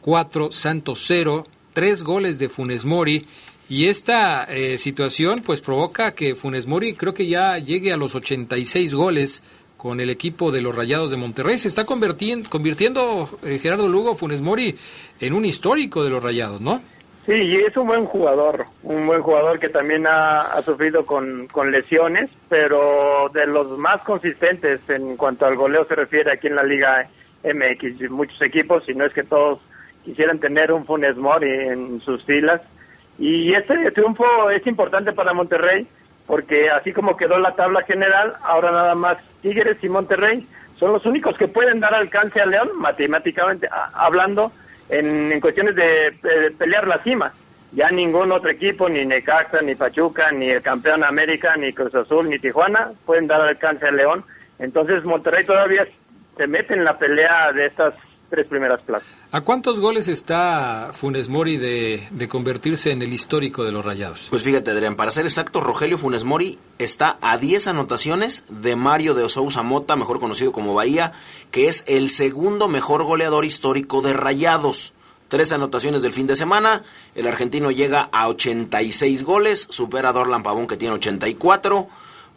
[0.00, 3.26] 4 Santos 0, tres goles de Funes Mori.
[3.68, 8.14] Y esta eh, situación pues provoca que Funes Mori creo que ya llegue a los
[8.14, 9.42] 86 goles
[9.86, 11.60] con el equipo de los Rayados de Monterrey.
[11.60, 14.76] Se está convirtiendo, convirtiendo eh, Gerardo Lugo Funes Mori
[15.20, 16.82] en un histórico de los Rayados, ¿no?
[17.24, 21.70] Sí, y es un buen jugador, un buen jugador que también ha, sufrido con, con,
[21.70, 26.64] lesiones, pero de los más consistentes en cuanto al goleo se refiere aquí en la
[26.64, 27.08] Liga
[27.44, 28.10] MX.
[28.10, 29.60] Muchos equipos, si no es que todos
[30.04, 32.60] quisieran tener un Funes Mori en sus filas.
[33.20, 35.86] Y este triunfo es importante para Monterrey
[36.26, 40.46] porque así como quedó la tabla general, ahora nada más Tigres y Monterrey
[40.78, 44.52] son los únicos que pueden dar alcance a León, matemáticamente hablando,
[44.88, 46.14] en, cuestiones de,
[46.58, 47.32] pelear la cima.
[47.72, 52.28] Ya ningún otro equipo, ni Necaxa, ni Pachuca, ni el campeón América, ni Cruz Azul,
[52.28, 54.24] ni Tijuana, pueden dar alcance a León.
[54.58, 55.86] Entonces Monterrey todavía
[56.36, 57.94] se mete en la pelea de estas
[58.30, 59.08] tres primeras plazas.
[59.36, 64.28] ¿A cuántos goles está Funes Mori de, convertirse en el histórico de los Rayados?
[64.30, 69.12] Pues fíjate, Adrián, para ser exacto, Rogelio Funes Mori está a 10 anotaciones de Mario
[69.12, 71.12] de Osousa Mota, mejor conocido como Bahía,
[71.50, 74.94] que es el segundo mejor goleador histórico de Rayados.
[75.28, 76.82] Tres anotaciones del fin de semana,
[77.14, 81.88] el argentino llega a 86 goles, supera a Dorlan Pavón que tiene 84,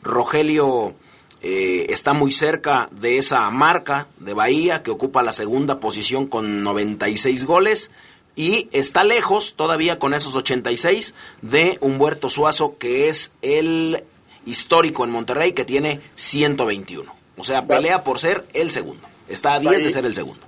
[0.03, 0.95] Rogelio
[1.41, 6.63] eh, está muy cerca de esa marca de Bahía, que ocupa la segunda posición con
[6.63, 7.91] 96 goles.
[8.35, 14.03] Y está lejos todavía con esos 86 de Humberto Suazo, que es el
[14.45, 17.13] histórico en Monterrey, que tiene 121.
[17.37, 19.07] O sea, pelea por ser el segundo.
[19.27, 20.41] Está a 10 de ser el segundo.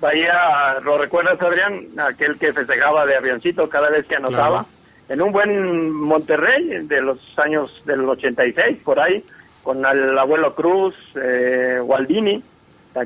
[0.00, 1.86] Bahía, ¿lo recuerdas, Adrián?
[1.98, 4.66] Aquel que festejaba de avioncito cada vez que anotaba.
[5.08, 9.24] En un buen Monterrey de los años del 86, por ahí,
[9.64, 12.40] con el abuelo Cruz, eh, Waldini,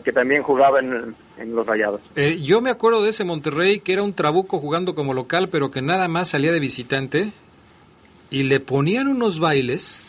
[0.05, 1.15] que también jugaba en,
[1.55, 2.03] los Rayados.
[2.17, 5.71] Eh, yo me acuerdo de ese Monterrey que era un trabuco jugando como local, pero
[5.71, 7.31] que nada más salía de visitante
[8.31, 10.05] y le ponían unos bailes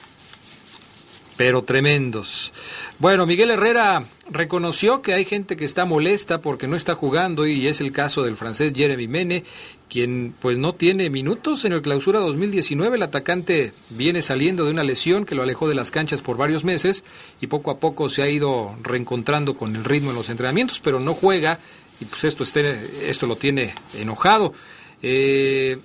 [1.39, 2.51] pero tremendos.
[2.99, 7.65] Bueno, Miguel Herrera reconoció que hay gente que está molesta porque no está jugando y
[7.67, 9.45] es el caso del francés Jeremy Mene,
[9.88, 12.97] quien pues no tiene minutos en el clausura 2019.
[12.97, 16.65] El atacante viene saliendo de una lesión que lo alejó de las canchas por varios
[16.65, 17.05] meses
[17.39, 20.99] y poco a poco se ha ido reencontrando con el ritmo en los entrenamientos, pero
[20.99, 21.57] no juega
[22.01, 24.51] y pues esto, esto lo tiene enojado.
[25.01, 25.77] Eh,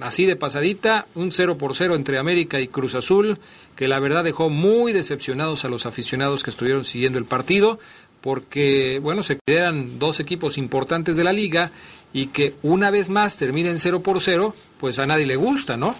[0.00, 3.38] así de pasadita, un 0 por 0 entre América y Cruz Azul,
[3.76, 7.78] que la verdad dejó muy decepcionados a los aficionados que estuvieron siguiendo el partido,
[8.20, 11.70] porque, bueno, se quedan dos equipos importantes de la liga
[12.12, 15.94] y que una vez más terminen 0 por 0, pues a nadie le gusta, ¿no?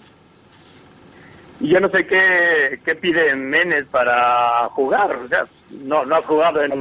[1.61, 5.17] Yo no sé qué, qué pide Menes para jugar,
[5.85, 6.73] no, no ha jugado en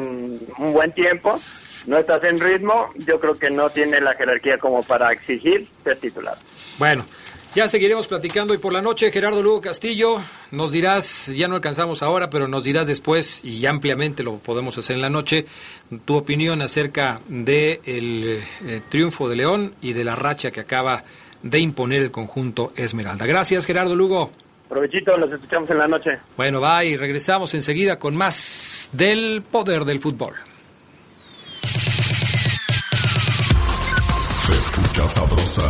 [0.58, 1.39] un buen tiempo,
[1.86, 5.97] no estás en ritmo, yo creo que no tiene la jerarquía como para exigir ser
[5.97, 6.38] titular.
[6.78, 7.06] Bueno,
[7.54, 12.02] Ya seguiremos platicando y por la noche, Gerardo Lugo Castillo, nos dirás, ya no alcanzamos
[12.02, 15.46] ahora, pero nos dirás después y ampliamente lo podemos hacer en la noche,
[16.06, 21.04] tu opinión acerca del de eh, triunfo de León y de la racha que acaba
[21.44, 23.26] de imponer el conjunto Esmeralda.
[23.26, 24.32] Gracias, Gerardo Lugo.
[24.70, 26.12] Provechito, los escuchamos en la noche.
[26.38, 30.36] Bueno, va y regresamos enseguida con más del poder del fútbol.
[34.38, 35.70] Se escucha sabrosa,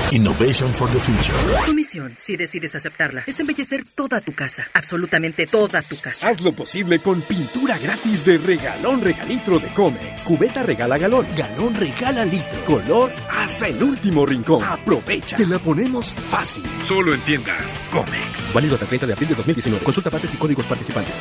[0.11, 1.65] Innovation for the future.
[1.65, 4.67] Tu misión, si decides aceptarla, es embellecer toda tu casa.
[4.73, 6.27] Absolutamente toda tu casa.
[6.27, 10.23] Haz lo posible con pintura gratis de regalón regalitro de Comex.
[10.23, 12.59] Cubeta regala galón, galón regala litro.
[12.65, 14.61] Color hasta el último rincón.
[14.65, 15.37] Aprovecha.
[15.37, 16.65] Te la ponemos fácil.
[16.83, 18.53] Solo en tiendas Comex.
[18.53, 19.85] Válido hasta el 30 de abril de 2019.
[19.85, 21.15] Consulta bases y códigos participantes.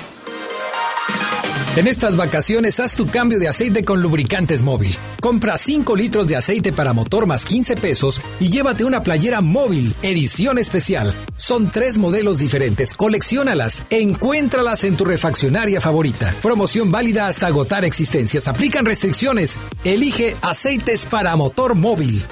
[1.76, 4.90] En estas vacaciones haz tu cambio de aceite con lubricantes móvil.
[5.20, 9.94] Compra 5 litros de aceite para motor más 15 pesos y llévate una playera móvil,
[10.02, 11.14] edición especial.
[11.36, 16.34] Son tres modelos diferentes, colecciónalas, encuéntralas en tu refaccionaria favorita.
[16.42, 19.56] Promoción válida hasta agotar existencias, aplican restricciones.
[19.84, 22.26] Elige aceites para motor móvil.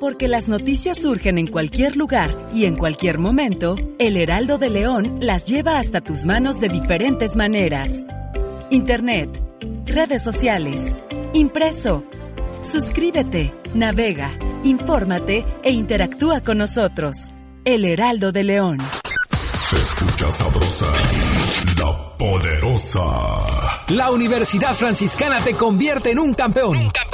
[0.00, 5.16] Porque las noticias surgen en cualquier lugar y en cualquier momento, el Heraldo de León
[5.20, 8.04] las lleva hasta tus manos de diferentes maneras.
[8.74, 9.40] Internet,
[9.86, 10.96] redes sociales,
[11.32, 12.02] impreso.
[12.62, 14.32] Suscríbete, navega,
[14.64, 17.30] infórmate e interactúa con nosotros.
[17.64, 18.78] El Heraldo de León.
[19.32, 20.92] Se escucha sabrosa,
[21.78, 23.84] la poderosa.
[23.90, 26.76] La Universidad Franciscana te convierte en un campeón.
[26.76, 27.13] Un campeón.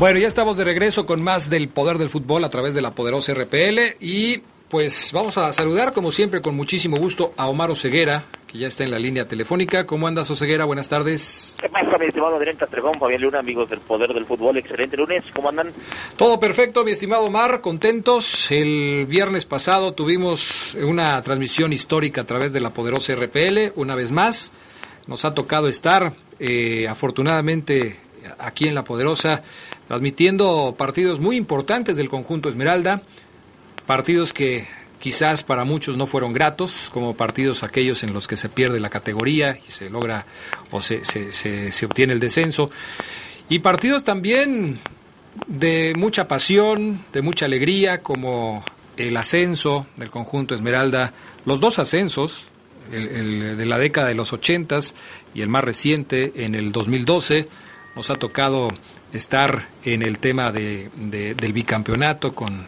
[0.00, 2.92] Bueno, ya estamos de regreso con más del poder del fútbol a través de la
[2.92, 4.38] poderosa RPL y
[4.70, 8.82] pues vamos a saludar como siempre con muchísimo gusto a Omar Oseguera, que ya está
[8.82, 9.86] en la línea telefónica.
[9.86, 10.64] ¿Cómo andas Oseguera?
[10.64, 11.58] Buenas tardes.
[11.60, 14.56] ¿Qué pasa mi estimado Adrián Castrejón, Fabián Luna, amigos del poder del fútbol?
[14.56, 15.70] Excelente lunes, ¿cómo andan?
[16.16, 18.50] Todo perfecto, mi estimado Omar, contentos.
[18.50, 24.12] El viernes pasado tuvimos una transmisión histórica a través de la poderosa RPL, una vez
[24.12, 24.50] más.
[25.06, 27.98] Nos ha tocado estar, eh, afortunadamente,
[28.38, 29.42] aquí en la poderosa
[29.90, 33.02] transmitiendo partidos muy importantes del conjunto Esmeralda,
[33.86, 34.68] partidos que
[35.00, 38.88] quizás para muchos no fueron gratos, como partidos aquellos en los que se pierde la
[38.88, 40.26] categoría y se logra
[40.70, 41.02] o se,
[41.84, 42.70] obtiene el descenso,
[43.48, 44.78] y partidos también
[45.48, 48.64] de mucha pasión, de mucha alegría, como
[48.96, 51.14] el ascenso del conjunto Esmeralda,
[51.46, 52.46] los dos ascensos,
[52.92, 54.94] el, de la década de los ochentas
[55.34, 57.48] y el más reciente en el 2012,
[57.96, 58.70] nos ha tocado
[59.12, 62.66] estar en el tema de, del bicampeonato con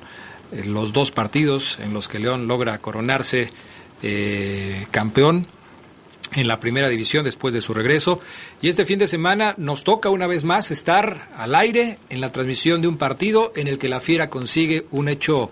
[0.52, 3.50] eh, los dos partidos en los que León logra coronarse
[4.02, 5.46] eh, campeón
[6.34, 8.20] en la primera división después de su regreso.
[8.60, 12.30] Y este fin de semana nos toca una vez más estar al aire en la
[12.30, 15.50] transmisión de un partido en el que la Fiera consigue un hecho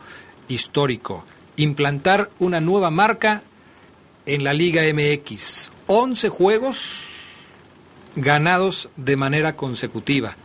[0.49, 1.25] histórico,
[1.57, 3.43] implantar una nueva marca
[4.27, 5.71] en la Liga MX.
[5.87, 7.05] 11 juegos
[8.17, 10.37] ganados de manera consecutiva.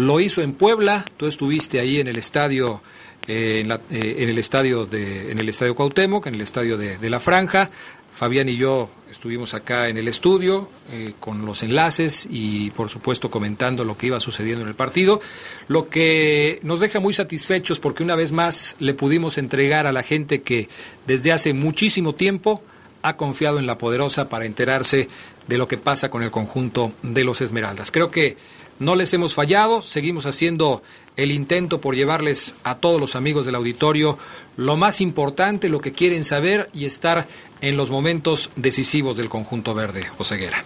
[0.00, 2.80] Lo hizo en Puebla, tú estuviste ahí en el estadio
[3.26, 7.10] eh, en, eh, en, el estadio de en el estadio Cuauhtémoc, en el estadio de,
[7.10, 7.70] la Franja.
[8.10, 13.30] Fabián y yo estuvimos acá en el estudio eh, con los enlaces y por supuesto
[13.30, 15.20] comentando lo que iba sucediendo en el partido,
[15.68, 20.02] lo que nos deja muy satisfechos porque una vez más le pudimos entregar a la
[20.02, 20.70] gente que
[21.06, 22.62] desde hace muchísimo tiempo
[23.02, 25.08] ha confiado en la poderosa para enterarse
[25.46, 27.90] de lo que pasa con el conjunto de los Esmeraldas.
[27.90, 28.36] Creo que
[28.80, 30.82] no les hemos fallado, seguimos haciendo
[31.16, 34.18] el intento por llevarles a todos los amigos del auditorio
[34.56, 37.26] lo más importante, lo que quieren saber y estar
[37.60, 40.64] en los momentos decisivos del conjunto verde, Oseguera.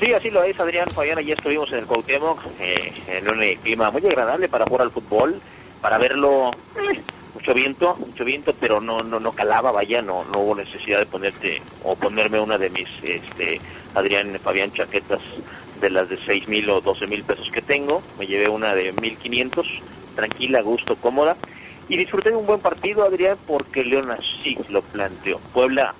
[0.00, 1.18] Sí, así lo es, Adrián Fabián.
[1.18, 4.90] Ayer estuvimos en el Cuauhtémoc, eh, en un eh, clima muy agradable para jugar al
[4.90, 5.40] fútbol,
[5.80, 6.50] para verlo.
[6.90, 7.00] eh,
[7.34, 11.06] mucho viento, mucho viento, pero no no no calaba, vaya, no no hubo necesidad de
[11.06, 13.60] ponerte o ponerme una de mis, este,
[13.94, 15.20] Adrián Fabián chaquetas
[15.82, 18.02] de las de seis mil o doce mil pesos que tengo.
[18.18, 19.66] Me llevé una de mil quinientos,
[20.14, 21.36] tranquila, a gusto, cómoda.
[21.88, 25.38] Y disfruté de un buen partido, Adrián, porque León así lo planteó.
[25.52, 25.94] Puebla,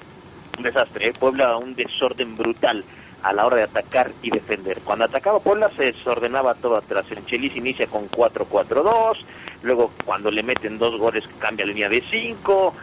[0.57, 1.12] un desastre, ¿eh?
[1.12, 2.85] Puebla un desorden brutal
[3.22, 4.80] a la hora de atacar y defender.
[4.85, 7.05] Cuando atacaba Puebla se desordenaba todo atrás.
[7.11, 9.18] El Chelis inicia con 4-4-2,
[9.62, 12.74] luego cuando le meten dos goles cambia línea de 5,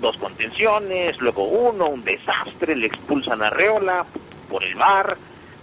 [0.00, 4.04] dos contenciones, luego uno, un desastre, le expulsan a Reola
[4.48, 5.16] por el bar,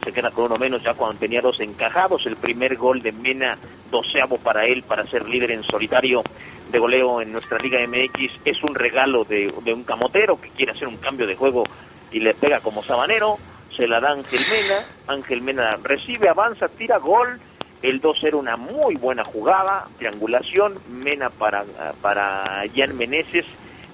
[0.04, 3.58] se queda con uno menos ya cuando tenía dos encajados, el primer gol de Mena,
[3.90, 6.24] doceavo para él, para ser líder en solitario
[6.72, 10.72] de goleo en nuestra Liga MX, es un regalo de, de un camotero que quiere
[10.72, 11.64] hacer un cambio de juego
[12.12, 13.38] y le pega como sabanero,
[13.76, 17.40] se la da Ángel Mena, Ángel Mena recibe, avanza, tira gol,
[17.82, 21.64] el 2-0 una muy buena jugada, triangulación, Mena para,
[22.02, 23.46] para Jan Meneses,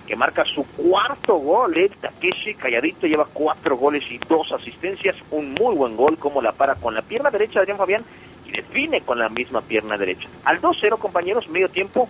[0.08, 5.54] que marca su cuarto gol, eh, Takeshi calladito lleva cuatro goles y dos asistencias, un
[5.54, 8.06] muy buen gol, como la para con la pierna derecha Adrián Fabián
[8.46, 10.30] y define con la misma pierna derecha.
[10.46, 12.10] Al 2-0 compañeros, medio tiempo,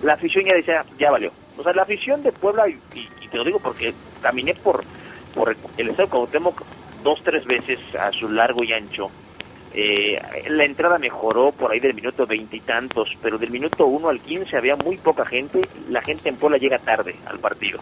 [0.00, 1.30] la afición ya decía, ya valió.
[1.58, 4.82] O sea, la afición de Puebla, y, y- te lo digo porque caminé por,
[5.34, 6.62] por el estado de Cuauhtémoc
[7.02, 9.08] dos, tres veces a su largo y ancho.
[9.80, 14.56] Eh, la entrada mejoró por ahí del minuto veintitantos, pero del minuto uno al quince
[14.56, 15.60] había muy poca gente.
[15.88, 17.78] La gente en Puebla llega tarde al partido.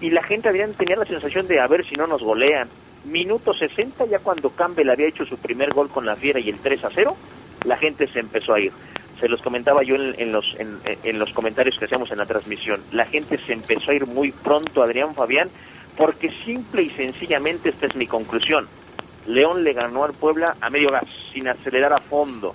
[0.00, 2.68] Y la gente Adrián, tenía la sensación de a ver si no nos golean.
[3.04, 6.58] Minuto 60, ya cuando Campbell había hecho su primer gol con la Fiera y el
[6.58, 7.16] 3 a 0,
[7.66, 8.72] la gente se empezó a ir.
[9.20, 12.82] Se los comentaba yo en, en los, en los comentarios que hacíamos en la transmisión.
[12.90, 15.50] La gente se empezó a ir muy pronto, Adrián Fabián,
[15.96, 18.66] porque simple y sencillamente esta es mi conclusión.
[19.26, 22.54] León le ganó al Puebla a medio gas, sin acelerar a fondo,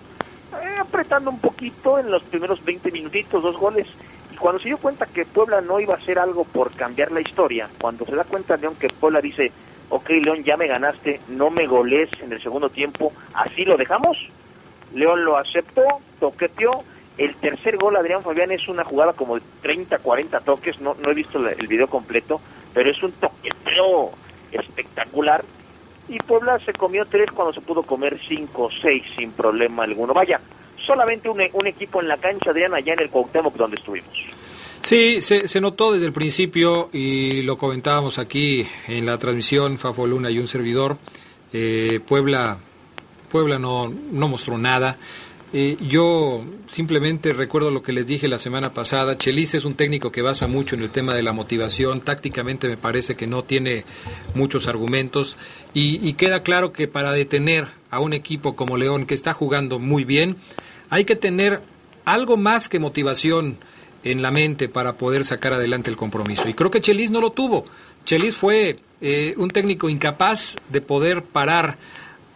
[0.54, 3.86] Eh, apretando un poquito en los primeros 20 minutitos, dos goles.
[4.32, 7.20] Y cuando se dio cuenta que Puebla no iba a hacer algo por cambiar la
[7.20, 9.52] historia, cuando se da cuenta León que Puebla dice,
[9.90, 14.18] ok León, ya me ganaste, no me goles en el segundo tiempo, así lo dejamos,
[14.94, 15.84] León lo aceptó,
[16.20, 16.84] toqueteó.
[17.18, 20.80] El tercer gol, Adrián Fabián, es una jugada como de 30, 40 toques.
[20.80, 22.40] No, no he visto el video completo,
[22.74, 24.12] pero es un toqueteo
[24.52, 25.44] espectacular.
[26.10, 30.14] Y Puebla se comió tres cuando se pudo comer cinco, seis sin problema alguno.
[30.14, 30.40] Vaya,
[30.86, 34.10] solamente un, e- equipo en la cancha, Adrián, allá en el Cuauhtémoc donde estuvimos.
[34.82, 40.08] Sí, se, se notó desde el principio y lo comentábamos aquí en la transmisión, Fafo
[40.08, 40.98] Luna y un servidor.
[41.52, 42.58] eh, Puebla,
[43.30, 44.96] Puebla no, no mostró nada.
[45.54, 49.18] Eh, yo simplemente recuerdo lo que les dije la semana pasada.
[49.18, 52.02] Chelis es un técnico que basa mucho en el tema de la motivación.
[52.02, 53.86] Tácticamente me parece que no tiene
[54.36, 55.38] muchos argumentos.
[55.74, 60.04] Y, queda claro que para detener a un equipo como León, que está jugando muy
[60.04, 60.36] bien,
[60.90, 61.62] hay que tener
[62.04, 63.58] algo más que motivación
[64.04, 66.50] en la mente para poder sacar adelante el compromiso.
[66.50, 67.66] Y creo que Chelis no lo tuvo.
[68.06, 71.78] Chelis fue eh, un técnico incapaz de poder parar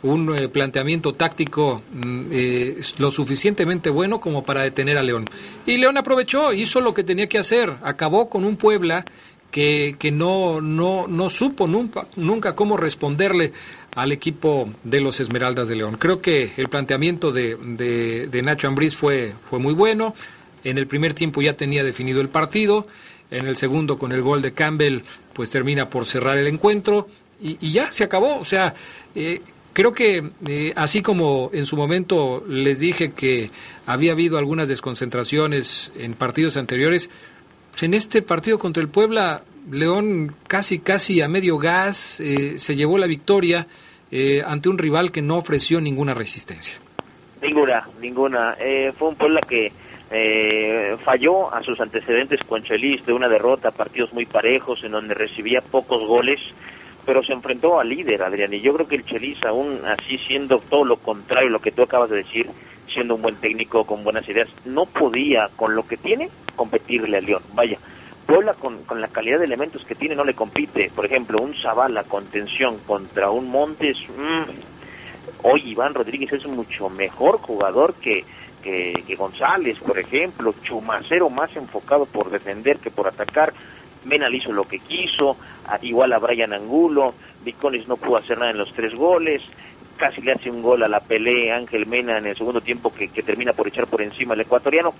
[0.03, 5.29] un eh, planteamiento táctico mm, eh, lo suficientemente bueno como para detener a León.
[5.65, 9.05] Y León aprovechó, hizo lo que tenía que hacer, acabó con un Puebla
[9.51, 13.51] que, que no, no, no supo nunca, nunca cómo responderle
[13.95, 15.97] al equipo de los Esmeraldas de León.
[15.99, 20.15] Creo que el planteamiento de, de, Nacho Ambriz fue, fue muy bueno.
[20.63, 22.87] En el primer tiempo ya tenía definido el partido.
[23.29, 25.01] En el segundo, con el gol de Campbell,
[25.33, 27.07] pues termina por cerrar el encuentro.
[27.41, 28.39] Y, y ya se acabó.
[28.39, 28.73] O sea,
[29.15, 29.41] eh,
[29.73, 33.51] creo que eh, así como en su momento les dije que
[33.85, 37.09] había habido algunas desconcentraciones en partidos anteriores,
[37.81, 42.97] en este partido contra el Puebla, León casi, casi a medio gas eh, se llevó
[42.97, 43.67] la victoria
[44.11, 46.75] eh, ante un rival que no ofreció ninguna resistencia.
[47.41, 48.55] Ninguna, ninguna.
[48.59, 49.71] Eh, fue un Puebla que
[50.11, 55.13] eh, falló a sus antecedentes con Chelis de una derrota, partidos muy parejos en donde
[55.13, 56.39] recibía pocos goles,
[57.05, 58.53] pero se enfrentó al líder, Adrián.
[58.53, 61.83] Y yo creo que el Chelis, aún así siendo todo lo contrario, lo que tú
[61.83, 62.47] acabas de decir,
[62.93, 67.21] siendo un buen técnico con buenas ideas, no podía, con lo que tiene, competirle a
[67.21, 67.43] León.
[67.53, 67.77] Vaya,
[68.25, 70.89] Puebla con, con la calidad de elementos que tiene no le compite.
[70.95, 73.97] Por ejemplo, un Zavala con tensión contra un Montes.
[74.07, 74.43] mmm,
[75.43, 78.23] hoy Iván Rodríguez es mucho mejor jugador que,
[78.61, 80.53] que, que González, por ejemplo.
[80.63, 83.51] Chumacero más enfocado por defender que por atacar.
[84.05, 85.37] Menal hizo lo que quiso,
[85.81, 87.13] igual a Brian Angulo.
[87.43, 89.41] Viconis no pudo hacer nada en los tres goles.
[89.97, 93.09] Casi le hace un gol a la pelea Ángel Mena en el segundo tiempo que,
[93.09, 94.95] que termina por echar por encima al ecuatoriano.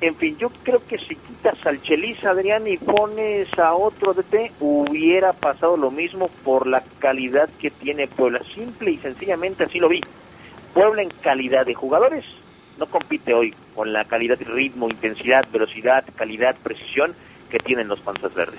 [0.00, 4.52] En fin, yo creo que si quitas al Chelis, Adrián, y pones a otro DT,
[4.60, 8.40] hubiera pasado lo mismo por la calidad que tiene Puebla.
[8.54, 10.00] Simple y sencillamente así lo vi.
[10.72, 12.24] Puebla en calidad de jugadores
[12.78, 17.14] no compite hoy con la calidad, ritmo, intensidad, velocidad, calidad, precisión
[17.54, 18.58] que tienen los Panzas Verdes.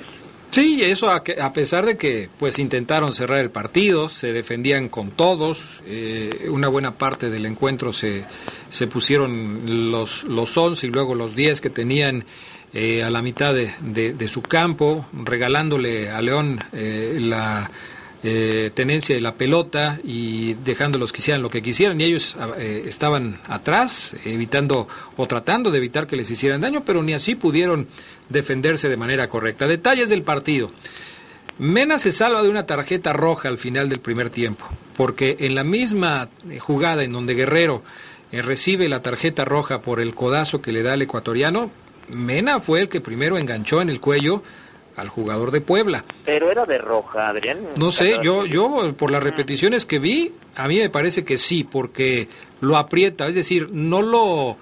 [0.52, 5.12] Sí, eso a, a, pesar de que pues intentaron cerrar el partido, se defendían con
[5.12, 8.24] todos, eh, una buena parte del encuentro se,
[8.70, 12.24] se pusieron los, los 11 y luego los 10 que tenían
[12.74, 17.70] eh, a la mitad de, de, de, su campo, regalándole a León eh, la
[18.28, 22.02] eh, tenencia de la pelota y dejándolos que hicieran lo que quisieran.
[22.02, 27.04] Y ellos eh, estaban atrás evitando o tratando de evitar que les hicieran daño pero
[27.04, 27.88] ni así pudieron
[28.30, 29.68] defenderse de manera correcta.
[29.68, 30.72] Detalles del partido.
[31.60, 34.66] Mena se salva de una tarjeta roja al final del primer tiempo
[34.98, 37.84] porque en la misma eh, jugada en donde Guerrero
[38.32, 41.70] eh, recibe la tarjeta roja por el codazo que le da el ecuatoriano
[42.10, 44.44] Mena fue el que primero enganchó en el cuello
[44.96, 46.04] al jugador de Puebla.
[46.24, 47.60] Pero era de roja, Adrián.
[47.78, 51.64] No sé, yo, yo por las repeticiones que vi, a mí me parece que sí,
[51.64, 52.28] porque
[52.62, 54.58] lo aprieta, es decir, no lo,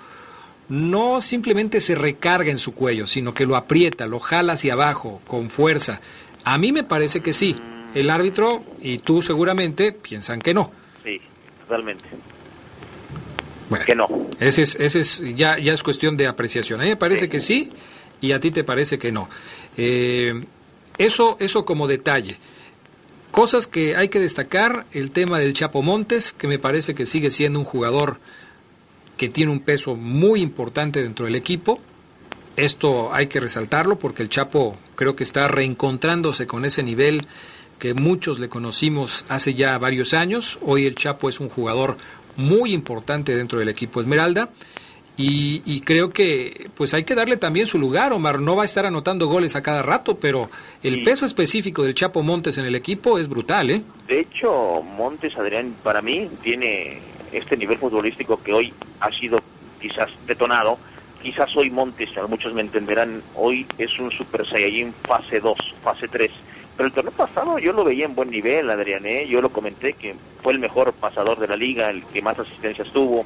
[0.70, 5.22] no simplemente se recarga en su cuello, sino que lo aprieta, lo jala hacia abajo
[5.28, 6.02] con fuerza.
[6.44, 7.56] A mí me parece que sí.
[7.94, 10.72] El árbitro y tú seguramente piensan que no.
[11.04, 11.22] Sí,
[11.62, 12.06] totalmente.
[13.70, 14.08] Bueno, que no.
[14.40, 16.82] Ese es, ese es ya, ya es cuestión de apreciación.
[16.82, 17.30] A mí me parece sí.
[17.30, 17.72] que sí
[18.20, 19.30] y a ti te parece que no.
[19.78, 20.44] Eh,
[20.98, 22.38] eso, eso como detalle.
[23.32, 27.32] Cosas que hay que destacar, el tema del Chapo Montes, que me parece que sigue
[27.32, 28.20] siendo un jugador
[29.18, 31.80] que tiene un peso muy importante dentro del equipo.
[32.58, 37.26] Esto hay que resaltarlo porque el Chapo creo que está reencontrándose con ese nivel
[37.80, 40.60] que muchos le conocimos hace ya varios años.
[40.62, 41.98] Hoy el Chapo es un jugador
[42.36, 44.50] muy importante dentro del equipo Esmeralda.
[45.16, 48.40] Y, y, creo que pues hay que darle también su lugar, Omar.
[48.40, 50.50] No va a estar anotando goles a cada rato, pero
[50.82, 51.02] el sí.
[51.02, 53.84] peso específico del Chapo Montes en el equipo es brutal, ¿eh?
[54.08, 56.98] De hecho, Montes, Adrián, para mí tiene
[57.32, 59.40] este nivel futbolístico que hoy ha sido
[59.80, 60.80] quizás detonado.
[61.22, 66.32] Quizás hoy Montes, muchos me entenderán, hoy es un Super Saiyajin fase 2, fase 3.
[66.76, 69.28] Pero el torneo pasado yo lo veía en buen nivel, Adrián, ¿eh?
[69.28, 72.90] Yo lo comenté que fue el mejor pasador de la liga, el que más asistencias
[72.90, 73.26] tuvo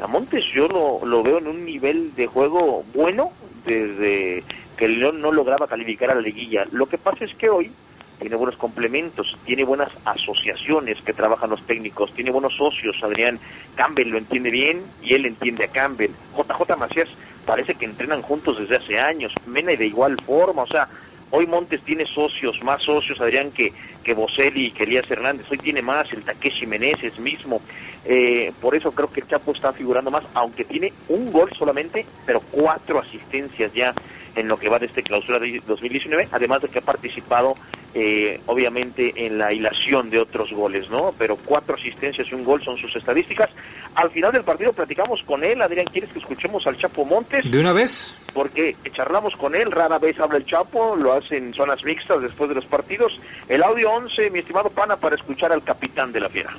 [0.00, 3.32] a Montes yo lo, lo, veo en un nivel de juego bueno
[3.64, 4.44] desde
[4.76, 6.66] que León no lograba calificar a la liguilla.
[6.72, 7.70] Lo que pasa es que hoy
[8.18, 13.38] tiene buenos complementos, tiene buenas asociaciones que trabajan los técnicos, tiene buenos socios, Adrián
[13.74, 16.12] Campbell lo entiende bien y él entiende a Campbell.
[16.36, 17.08] JJ Macías
[17.44, 20.88] parece que entrenan juntos desde hace años, Mena y de igual forma, o sea,
[21.30, 23.72] hoy Montes tiene socios, más socios, Adrián, que,
[24.04, 27.60] que Boselli y que Elías Hernández, hoy tiene más, el Takeshi Meneses mismo,
[28.04, 32.04] eh, por eso creo que el Chapo está figurando más, aunque tiene un gol solamente,
[32.26, 33.94] pero cuatro asistencias ya
[34.34, 37.54] en lo que va de este clausura de 2019, además de que ha participado
[37.94, 41.14] eh, obviamente en la hilación de otros goles, ¿no?
[41.18, 43.50] Pero cuatro asistencias y un gol son sus estadísticas.
[43.94, 47.50] Al final del partido platicamos con él, Adrián, ¿quieres que escuchemos al Chapo Montes?
[47.50, 48.14] ¿De una vez?
[48.32, 52.48] Porque charlamos con él, rara vez habla el Chapo, lo hace en zonas mixtas después
[52.48, 53.20] de los partidos.
[53.48, 56.54] El audio 11, mi estimado Pana, para escuchar al capitán de la Fiera.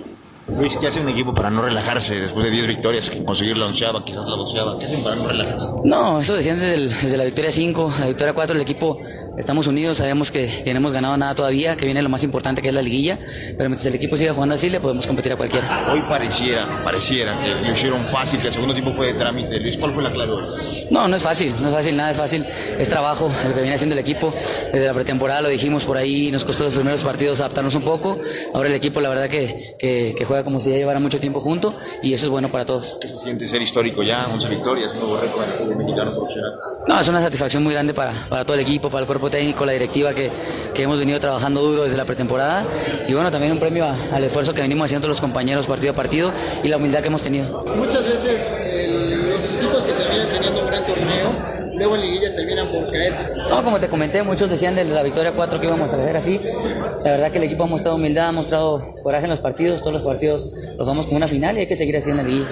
[0.48, 3.10] Luis, ¿qué hace un equipo para no relajarse después de 10 victorias?
[3.26, 4.78] Conseguir la onceava, quizás la doceava.
[4.78, 5.68] ¿Qué hacen para no relajarse?
[5.86, 9.00] No, eso decían desde, desde la victoria 5, la victoria 4, el equipo
[9.38, 12.62] estamos unidos, sabemos que, que, no hemos ganado nada todavía, que viene lo más importante
[12.62, 13.18] que es la liguilla,
[13.58, 15.92] pero mientras el equipo siga jugando así le podemos competir a cualquiera.
[15.92, 19.60] Hoy pareciera, pareciera que lo hicieron fácil, que el segundo tiempo fue de trámite.
[19.60, 20.46] Luis, ¿cuál fue la clave hoy?
[20.92, 22.46] No, no es fácil, no es fácil, nada es fácil,
[22.78, 24.34] es trabajo el que viene haciendo el equipo.
[24.72, 28.20] Desde la pretemporada lo dijimos por ahí, nos costó los primeros partidos adaptarnos un poco,
[28.54, 31.40] ahora el equipo la verdad que, que, que juega como si ya llevara mucho tiempo
[31.42, 32.98] junto y eso es bueno para todos.
[33.02, 34.28] ¿Qué se siente ser histórico ya?
[34.28, 36.54] 11 victorias, un nuevo récord en el fútbol mexicano profesional.
[36.88, 39.66] No, es una satisfacción muy grande para, para todo el equipo, para el cuerpo técnico,
[39.66, 40.32] la directiva que,
[40.74, 42.66] que hemos venido trabajando duro desde la pretemporada
[43.08, 45.96] y bueno, también un premio a, al esfuerzo que venimos haciendo los compañeros partido a
[45.96, 46.32] partido
[46.64, 47.64] y la humildad que hemos tenido.
[47.76, 51.34] Muchas veces eh, los equipos que terminan teniendo un gran torneo
[51.76, 53.26] luego en liguilla terminan por caerse.
[53.50, 56.40] No, como te comenté, muchos decían desde la victoria 4 que íbamos a hacer así.
[57.04, 59.94] La verdad que el equipo ha mostrado humildad, ha mostrado coraje en los partidos, todos
[59.94, 60.48] los partidos
[60.78, 62.50] los vamos como una final y hay que seguir haciendo la liguilla.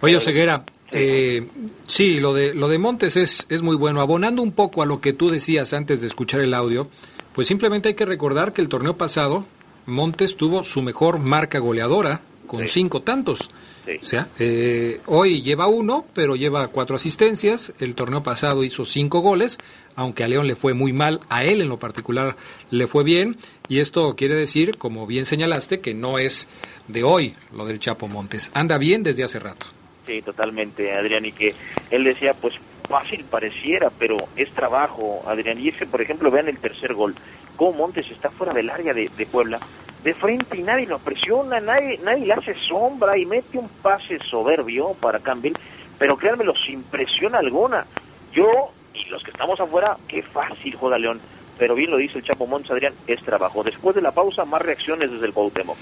[0.00, 1.46] Oye, Oseguera, eh,
[1.86, 4.00] sí, lo de, lo de Montes es, es muy bueno.
[4.00, 6.88] Abonando un poco a lo que tú decías antes de escuchar el audio,
[7.34, 9.44] pues simplemente hay que recordar que el torneo pasado
[9.86, 12.80] Montes tuvo su mejor marca goleadora con sí.
[12.80, 13.50] cinco tantos.
[13.86, 13.98] Sí.
[14.02, 17.72] O sea, eh, hoy lleva uno, pero lleva cuatro asistencias.
[17.78, 19.58] El torneo pasado hizo cinco goles,
[19.94, 22.36] aunque a León le fue muy mal, a él en lo particular
[22.70, 23.36] le fue bien.
[23.68, 26.48] Y esto quiere decir, como bien señalaste, que no es
[26.88, 28.50] de hoy lo del Chapo Montes.
[28.52, 29.66] Anda bien desde hace rato.
[30.08, 31.54] Sí, totalmente, Adrián, y que
[31.90, 32.54] él decía, pues
[32.88, 35.60] fácil pareciera, pero es trabajo, Adrián.
[35.60, 37.14] Y ese, por ejemplo, vean el tercer gol,
[37.56, 39.60] cómo Montes está fuera del área de, de Puebla,
[40.02, 44.18] de frente y nadie lo presiona, nadie, nadie le hace sombra y mete un pase
[44.30, 45.52] soberbio para Campbell,
[45.98, 47.84] pero créanmelo, sin presión alguna.
[48.32, 51.20] Yo y los que estamos afuera, qué fácil juega León
[51.58, 53.62] pero bien lo dice el Chapo Montes, Adrián, es trabajo.
[53.62, 55.76] Después de la pausa, más reacciones desde el Cuauhtémoc.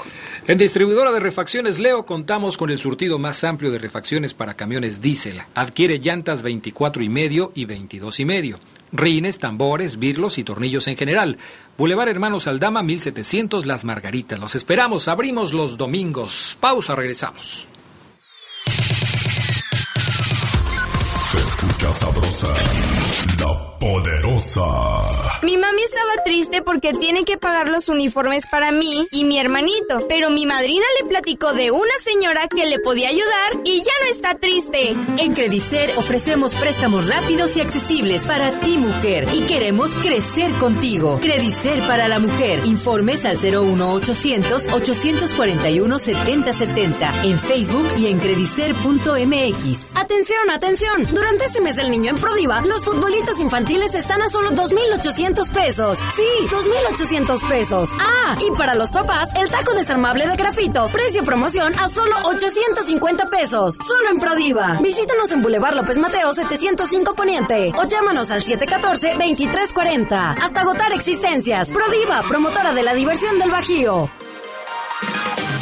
[0.46, 5.00] En distribuidora de refacciones Leo contamos con el surtido más amplio de refacciones para camiones
[5.00, 5.42] diésel.
[5.54, 8.58] Adquiere llantas 24 y medio y 22 y medio.
[8.92, 11.38] Rines, tambores, birlos y tornillos en general.
[11.76, 14.38] Boulevard Hermanos Aldama 1700 Las Margaritas.
[14.38, 16.56] Los esperamos, abrimos los domingos.
[16.60, 17.68] Pausa, regresamos.
[21.96, 22.54] Sabrosa,
[23.40, 24.62] la poderosa.
[25.42, 29.98] Mi mami estaba triste porque tiene que pagar los uniformes para mí y mi hermanito,
[30.08, 34.10] pero mi madrina le platicó de una señora que le podía ayudar y ya no
[34.10, 34.96] está triste.
[35.18, 41.18] En Credicer ofrecemos préstamos rápidos y accesibles para ti, mujer, y queremos crecer contigo.
[41.20, 42.64] Credicer para la mujer.
[42.64, 49.96] Informes al 01800 841 7070 en Facebook y en credicer.mx.
[49.96, 51.06] Atención, atención.
[51.12, 55.98] Durante este mes niño en Prodiva, los futbolitos infantiles están a solo 2,800 pesos.
[56.14, 57.90] Sí, 2,800 pesos.
[57.98, 60.88] Ah, y para los papás, el taco desarmable de grafito.
[60.88, 63.76] Precio promoción a solo 850 pesos.
[63.86, 64.78] Solo en Prodiva.
[64.82, 70.36] Visítanos en Boulevard López Mateo 705 Poniente o llámanos al 714-2340.
[70.42, 71.72] Hasta agotar existencias.
[71.72, 74.10] Prodiva, promotora de la diversión del Bajío.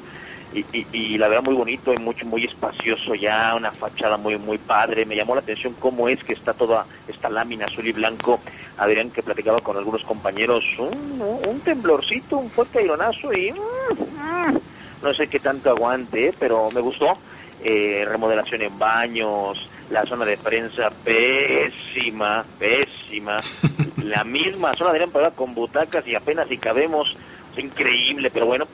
[0.55, 4.37] y, y, y, la verdad muy bonito y mucho muy espacioso ya una fachada muy
[4.37, 5.07] muy padre.
[5.07, 8.41] Me llamó la atención cómo es que está toda esta lámina azul y blanco.
[8.77, 14.59] Adrián que platicaba con algunos compañeros un, un temblorcito un fuerte aironazo y mm,
[15.03, 17.17] no sé qué tanto aguante pero me gustó.
[17.65, 23.41] Eh, remodelación en baños la zona de prensa pésima pésima.
[24.03, 27.17] La misma zona Adrián para con butacas y apenas si cabemos
[27.57, 28.67] increíble pero bueno.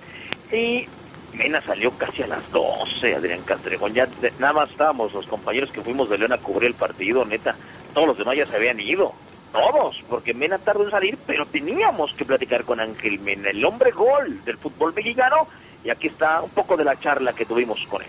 [0.51, 0.87] Y
[1.33, 3.95] Mena salió casi a las 12, Adrián Castrejón.
[3.95, 4.09] Ya
[4.39, 7.55] nada más estábamos los compañeros que fuimos de León a cubrir el partido, neta.
[7.95, 9.12] Todos los demás ya se habían ido.
[9.53, 13.91] Todos, porque Mena tardó en salir, pero teníamos que platicar con Ángel Mena, el hombre
[13.93, 15.49] gol del fútbol mexicano.
[15.85, 18.09] Y aquí está un poco de la charla que tuvimos con él.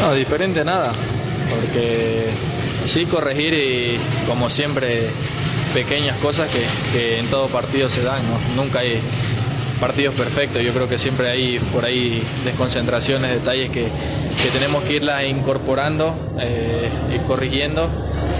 [0.00, 0.92] No, diferente nada,
[1.50, 2.28] porque
[2.86, 5.10] sí corregir y como siempre
[5.74, 8.62] pequeñas cosas que, que en todo partido se dan, ¿no?
[8.62, 9.00] Nunca hay
[9.78, 10.62] partidos perfectos.
[10.62, 13.84] Yo creo que siempre hay por ahí desconcentraciones, detalles que,
[14.42, 17.88] que tenemos que irlas incorporando eh, y corrigiendo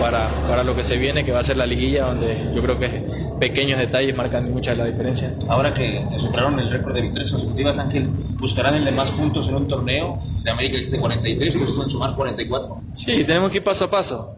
[0.01, 2.79] para, para lo que se viene, que va a ser la liguilla, donde yo creo
[2.79, 3.03] que
[3.39, 5.35] pequeños detalles marcan mucha la diferencia.
[5.49, 8.09] Ahora que, que superaron el récord de victorias consecutivas, Ángel,
[8.39, 10.19] ¿buscarán el de más puntos en un torneo?
[10.43, 12.83] De América existe 43, ustedes pueden sumar 44.
[12.95, 14.35] Sí, tenemos que ir paso a paso.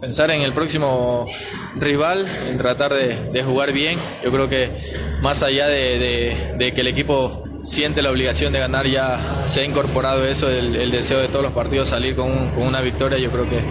[0.00, 1.26] Pensar en el próximo
[1.74, 3.98] rival, en tratar de, de jugar bien.
[4.22, 4.70] Yo creo que
[5.20, 9.64] más allá de, de, que el equipo siente la obligación de ganar, ya se ha
[9.64, 13.18] incorporado eso, el, deseo de todos los partidos salir con, una victoria.
[13.18, 13.62] Yo creo que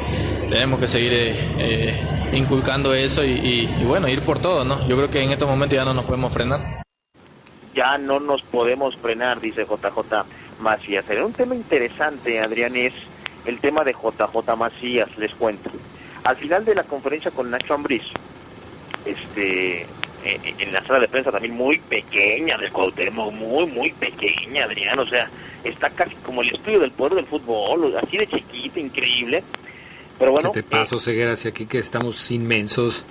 [0.49, 4.87] tenemos que seguir eh, eh, inculcando eso y, bueno, ir por todo, ¿no?
[4.87, 6.83] Yo creo que en estos momentos ya no nos podemos frenar.
[7.73, 10.25] Ya no nos podemos frenar, dice JJ
[10.59, 11.05] Macías.
[11.09, 12.93] Era un tema interesante, Adrián, es
[13.45, 15.69] el tema de JJ Macías, les cuento.
[16.23, 18.03] Al final de la conferencia con Nacho Ambriz,
[19.05, 19.85] este,
[20.27, 25.05] en la sala de prensa también muy pequeña del Cuauhtémoc, muy, muy pequeña, Adrián, o
[25.05, 25.29] sea,
[25.63, 29.43] está casi como el estudio del poder del fútbol, así de chiquita, increíble.
[30.19, 30.51] Pero bueno.
[30.51, 33.05] ¿Qué te paso, Ceguera, hacia aquí que estamos inmensos?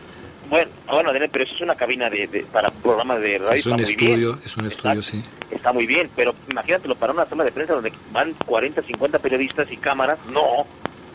[0.49, 3.59] Bueno, bueno, Adrián, pero eso es una cabina de, para programas de radio.
[3.59, 5.23] Es un estudio, es un estudio, sí.
[5.51, 9.71] Está muy bien, pero imagínatelo para una sala de prensa donde van 40, 50 periodistas
[9.73, 10.19] y cámaras.
[10.27, 10.67] No,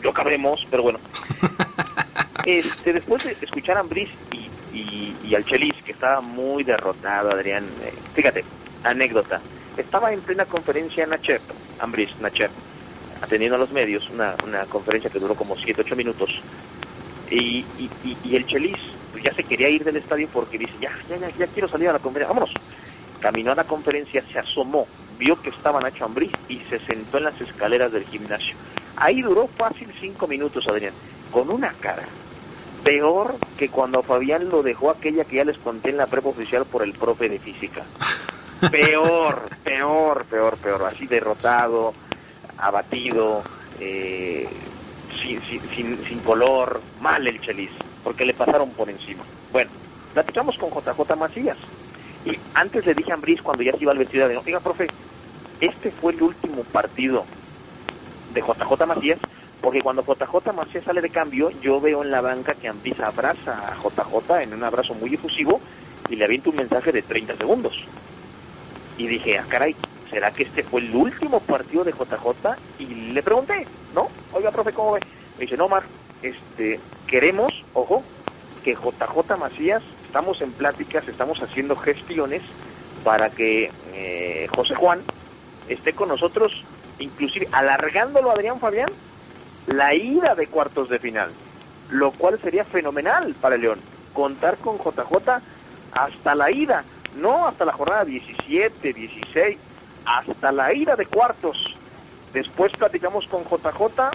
[0.02, 0.98] lo cabemos, pero bueno.
[2.46, 7.64] este, después de escuchar a Ambris y y, al Chelis, que estaba muy derrotado, Adrián.
[7.82, 8.44] Eh, fíjate,
[8.84, 9.40] anécdota.
[9.76, 11.40] Estaba en plena conferencia Nachep,
[11.78, 12.50] Ambris, Nachep,
[13.22, 16.30] atendiendo a los medios, una, una conferencia que duró como 7, 8 minutos.
[17.30, 18.78] Y, y, el Chelis
[19.22, 21.98] ya se quería ir del estadio porque dice, ya, ya, ya, quiero salir a la
[21.98, 22.54] conferencia, vámonos.
[23.20, 24.86] Caminó a la conferencia, se asomó,
[25.18, 28.56] vio que estaba Nacho Ambris y se sentó en las escaleras del gimnasio.
[28.96, 30.92] Ahí duró fácil cinco minutos, Adrián,
[31.30, 32.02] con una cara
[32.82, 36.64] peor que cuando Fabián lo dejó aquella que ya les conté en la prepa oficial
[36.64, 37.82] por el profe de física.
[38.70, 40.84] Peor, peor, peor, peor.
[40.84, 41.94] Así derrotado,
[42.58, 43.42] abatido,
[43.80, 44.48] eh,
[45.20, 47.72] sin, sin, sin, color, mal el Chelis,
[48.04, 49.24] porque le pasaron por encima.
[49.50, 49.68] Bueno,
[50.14, 51.56] platicamos con JJ Macías.
[52.24, 54.86] Y antes le dije a Ambris cuando ya se iba al vestido de oiga, profe,
[55.60, 57.24] este fue el último partido
[58.32, 59.18] de JJ Macías
[59.62, 63.52] porque cuando JJ Macías sale de cambio, yo veo en la banca que Ambisa abraza
[63.68, 65.60] a JJ en un abrazo muy efusivo
[66.10, 67.72] y le avienta un mensaje de 30 segundos.
[68.98, 69.76] Y dije, ah, caray,
[70.10, 72.56] ¿será que este fue el último partido de JJ?
[72.80, 74.08] Y le pregunté, ¿no?
[74.32, 75.00] Oiga, profe, ¿cómo ve?
[75.38, 75.84] Me dice, no, Mar,
[76.22, 78.02] este, queremos, ojo,
[78.64, 82.42] que JJ Macías, estamos en pláticas, estamos haciendo gestiones
[83.04, 85.02] para que eh, José Juan
[85.68, 86.64] esté con nosotros,
[86.98, 88.90] inclusive alargándolo a Adrián Fabián
[89.66, 91.30] la ida de cuartos de final,
[91.90, 93.78] lo cual sería fenomenal para León.
[94.12, 95.40] Contar con JJ
[95.92, 96.84] hasta la ida,
[97.16, 99.58] no hasta la jornada 17, 16,
[100.04, 101.56] hasta la ida de cuartos.
[102.32, 104.10] Después platicamos con JJ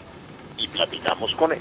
[0.58, 1.60] y platicamos con él.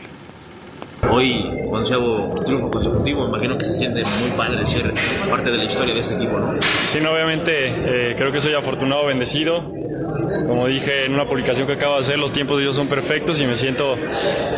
[1.09, 4.93] Hoy, onceavo triunfo consecutivo, imagino que se siente muy padre ser
[5.29, 6.59] parte de la historia de este equipo, ¿no?
[6.61, 9.71] Sí, obviamente eh, creo que soy afortunado, bendecido.
[10.47, 13.39] Como dije en una publicación que acabo de hacer, los tiempos de Dios son perfectos
[13.39, 13.95] y me siento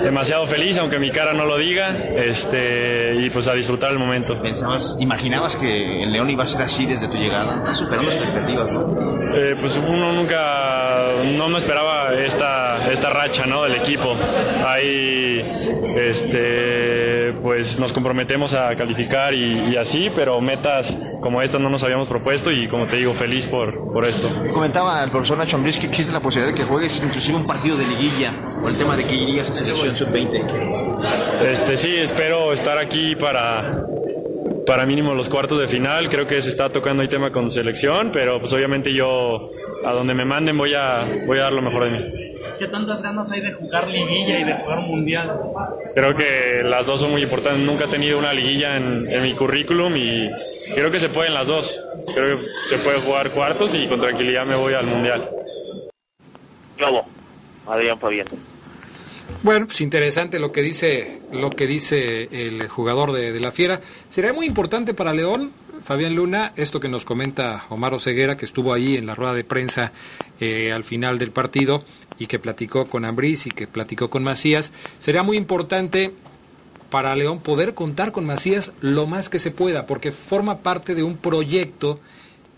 [0.04, 4.42] demasiado feliz, aunque mi cara no lo diga, este, y pues a disfrutar el momento.
[4.42, 7.58] ¿Pensabas, imaginabas que el León iba a ser así desde tu llegada?
[7.58, 9.10] Estás superando expectativas, ¿no?
[9.34, 13.64] Eh, pues uno nunca, no me esperaba esta, esta racha, ¿no?
[13.64, 14.16] Del equipo.
[14.66, 15.69] Ahí,
[16.00, 22.08] este, pues nos comprometemos a calificar y, así, pero metas como estas no nos habíamos
[22.08, 24.30] propuesto y como te digo, feliz por, por esto.
[24.54, 27.78] Comentaba el profesor Nacho Ambriz que existe la posibilidad de que juegues inclusive un partido
[27.78, 28.32] de liguilla
[28.64, 30.44] o el tema de que irías a selección sub-20.
[31.50, 33.86] Este, sí, espero estar aquí para,
[34.70, 36.10] para mínimo los cuartos de final.
[36.10, 39.50] Creo que se está tocando el tema con selección, pero pues obviamente yo
[39.84, 42.36] a donde me manden voy a, voy a dar lo mejor de mí.
[42.60, 45.40] ¿Qué tantas ganas hay de jugar liguilla y de jugar mundial?
[45.96, 47.66] Creo que las dos son muy importantes.
[47.66, 50.30] Nunca he tenido una liguilla en, en mi currículum y
[50.76, 51.84] creo que se pueden las dos.
[52.14, 55.32] Creo que se puede jugar cuartos y con tranquilidad me voy al mundial.
[57.66, 58.28] Adrián Fabián.
[59.44, 63.82] Bueno, pues interesante lo que dice lo que dice el jugador de, de la Fiera.
[64.10, 65.52] Será muy importante para León
[65.84, 69.44] Fabián Luna, esto que nos comenta Omar Oseguera, que estuvo ahí en la rueda de
[69.44, 69.92] prensa
[70.40, 71.84] eh, al final del partido
[72.18, 76.14] y que platicó con Ambriz y que platicó con Macías, sería muy importante
[76.90, 81.04] para León poder contar con Macías lo más que se pueda, porque forma parte de
[81.04, 82.00] un proyecto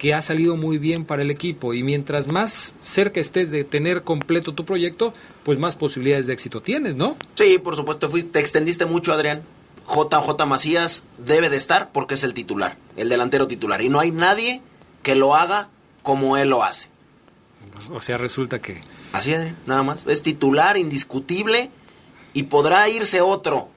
[0.01, 4.01] que ha salido muy bien para el equipo y mientras más cerca estés de tener
[4.01, 7.17] completo tu proyecto, pues más posibilidades de éxito tienes, ¿no?
[7.35, 9.43] Sí, por supuesto, te extendiste mucho, Adrián.
[9.87, 13.79] JJ Macías debe de estar porque es el titular, el delantero titular.
[13.83, 14.63] Y no hay nadie
[15.03, 15.69] que lo haga
[16.01, 16.87] como él lo hace.
[17.91, 18.81] O sea, resulta que...
[19.13, 20.07] Así, es, nada más.
[20.07, 21.69] Es titular, indiscutible,
[22.33, 23.69] y podrá irse otro,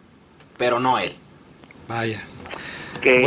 [0.57, 1.13] pero no él.
[1.87, 2.25] Vaya
[3.05, 3.19] que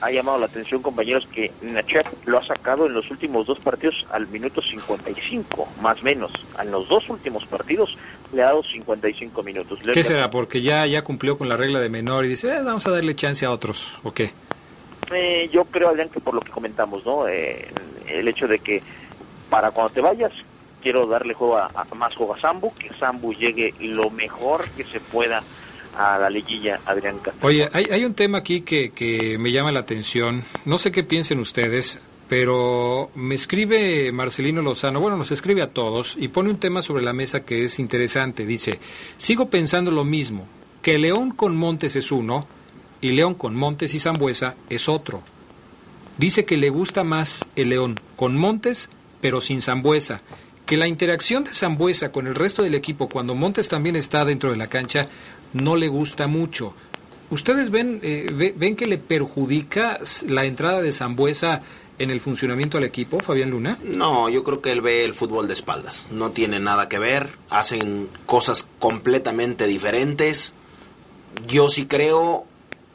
[0.00, 4.06] ha llamado la atención, compañeros, que Nachet lo ha sacado en los últimos dos partidos
[4.12, 6.30] al minuto 55, más o menos.
[6.62, 7.96] En los dos últimos partidos
[8.32, 9.78] le ha dado 55 minutos.
[9.92, 10.30] ¿Qué será?
[10.30, 13.14] Porque ya, ya cumplió con la regla de menor y dice, eh, vamos a darle
[13.16, 14.32] chance a otros, ¿o qué?
[15.12, 17.26] Eh, yo creo, Adrián, que por lo que comentamos, ¿no?
[17.28, 17.68] Eh,
[18.06, 18.82] el hecho de que
[19.50, 20.32] para cuando te vayas,
[20.82, 24.84] quiero darle juego a, a- más juego a Sambu, que Sambu llegue lo mejor que
[24.84, 25.42] se pueda
[25.96, 27.46] a la liguilla Adrián Castillo.
[27.46, 30.42] Oye, hay, hay un tema aquí que, que me llama la atención.
[30.64, 36.16] No sé qué piensen ustedes, pero me escribe Marcelino Lozano, bueno, nos escribe a todos
[36.18, 38.46] y pone un tema sobre la mesa que es interesante.
[38.46, 38.78] Dice,
[39.18, 40.46] sigo pensando lo mismo,
[40.80, 42.46] que León con Montes es uno
[43.02, 45.22] y León con Montes y Zambuesa es otro.
[46.16, 48.88] Dice que le gusta más el León con Montes,
[49.20, 50.22] pero sin Zambuesa.
[50.64, 54.50] Que la interacción de Zambuesa con el resto del equipo, cuando Montes también está dentro
[54.50, 55.06] de la cancha,
[55.52, 56.74] no le gusta mucho.
[57.30, 59.98] ¿Ustedes ven, eh, ve- ven que le perjudica
[60.28, 61.62] la entrada de Zambuesa
[61.98, 63.78] en el funcionamiento del equipo, Fabián Luna?
[63.82, 66.06] No, yo creo que él ve el fútbol de espaldas.
[66.10, 67.30] No tiene nada que ver.
[67.48, 70.52] Hacen cosas completamente diferentes.
[71.46, 72.44] Yo sí creo,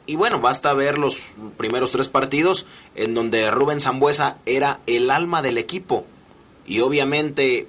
[0.06, 5.42] y bueno, basta ver los primeros tres partidos en donde Rubén Zambuesa era el alma
[5.42, 6.06] del equipo.
[6.66, 7.66] Y obviamente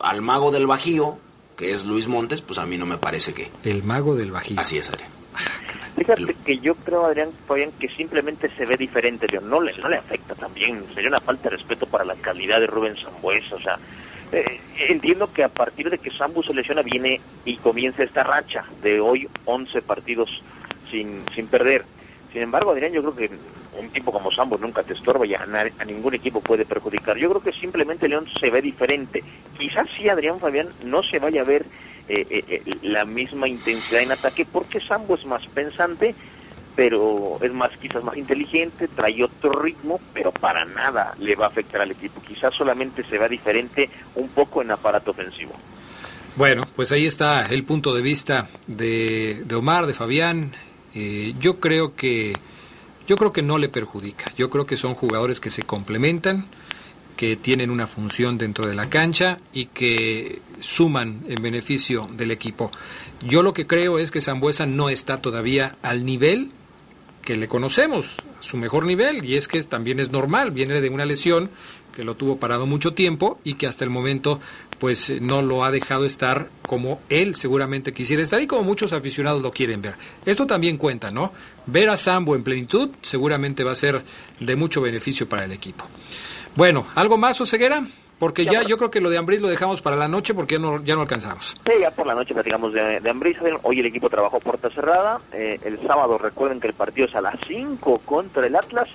[0.00, 1.18] al mago del Bajío,
[1.58, 3.50] que es Luis Montes, pues a mí no me parece que.
[3.64, 4.60] El mago del Bajío.
[4.60, 5.10] Así es, Adrián.
[5.96, 9.50] Fíjate que yo creo, Adrián, Fabián, que simplemente se ve diferente, León.
[9.50, 10.84] No le, no le afecta también.
[10.94, 13.56] Sería una falta de respeto para la calidad de Rubén Sambuesa.
[13.56, 13.76] O sea,
[14.30, 18.64] eh, entiendo que a partir de que Sambu se lesiona viene y comienza esta racha
[18.80, 20.30] de hoy 11 partidos
[20.90, 21.84] sin, sin perder.
[22.32, 23.30] Sin embargo, Adrián, yo creo que
[23.78, 25.46] un tipo como Sambu nunca te estorba y a,
[25.86, 27.16] ningún equipo puede perjudicar.
[27.16, 29.22] Yo creo que simplemente León se ve diferente.
[29.56, 31.64] Quizás sí, Adrián Fabián, no se vaya a ver
[32.08, 36.14] eh, eh, eh, la misma intensidad en ataque porque Sambo es más pensante,
[36.74, 41.48] pero es más quizás más inteligente, trae otro ritmo, pero para nada le va a
[41.48, 42.20] afectar al equipo.
[42.22, 45.52] Quizás solamente se va diferente un poco en aparato ofensivo.
[46.36, 50.52] Bueno, pues ahí está el punto de vista de, Omar, de Fabián.
[51.40, 52.34] Yo creo que
[53.08, 54.32] yo creo que no le perjudica.
[54.36, 56.44] Yo creo que son jugadores que se complementan,
[57.16, 62.70] que tienen una función dentro de la cancha y que suman en beneficio del equipo.
[63.26, 66.50] Yo lo que creo es que Zambuesa no está todavía al nivel
[67.22, 71.04] que le conocemos, su mejor nivel, y es que también es normal, viene de una
[71.04, 71.50] lesión
[71.94, 74.38] que lo tuvo parado mucho tiempo y que hasta el momento
[74.78, 78.92] pues eh, no lo ha dejado estar como él seguramente quisiera estar y como muchos
[78.92, 79.94] aficionados lo quieren ver.
[80.24, 81.32] Esto también cuenta, ¿no?
[81.66, 84.02] Ver a Sambo en plenitud seguramente va a ser
[84.40, 85.84] de mucho beneficio para el equipo.
[86.54, 87.84] Bueno, ¿algo más, Oseguera?
[88.18, 90.60] Porque ya, yo creo que lo de Ambris lo dejamos para la noche porque ya
[90.60, 91.56] no, ya no alcanzamos.
[91.64, 93.58] Sí, ya por la noche platicamos de, de.
[93.62, 95.20] Hoy el equipo trabajó puerta cerrada.
[95.32, 98.88] Eh, el sábado recuerden que el partido es a las 5 contra el Atlas.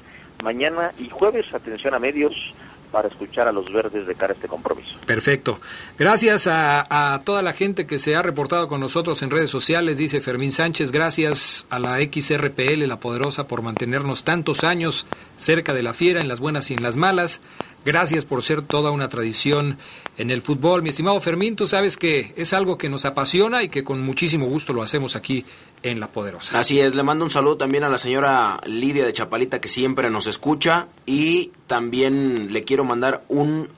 [0.44, 2.54] Mañana y jueves, atención a medios
[2.94, 4.92] para escuchar a los verdes de cara a este compromiso.
[5.08, 5.60] Perfecto.
[5.98, 10.22] Gracias a, toda la gente que se ha reportado con nosotros en redes sociales, dice
[10.22, 10.92] Fermín Sánchez.
[10.92, 16.28] Gracias a la XRPL, la poderosa, por mantenernos tantos años cerca de la fiera, en
[16.28, 17.42] las buenas y en las malas.
[17.84, 19.80] Gracias por ser toda una tradición
[20.20, 20.84] en el fútbol.
[20.84, 24.46] Mi estimado Fermín, tú sabes que es algo que nos apasiona y que con muchísimo
[24.46, 25.46] gusto lo hacemos aquí
[25.84, 26.58] en La Poderosa.
[26.60, 30.10] Así es, le mando un saludo también a la señora Lidia de Chapalita que siempre
[30.10, 33.70] nos escucha y también le quiero mandar un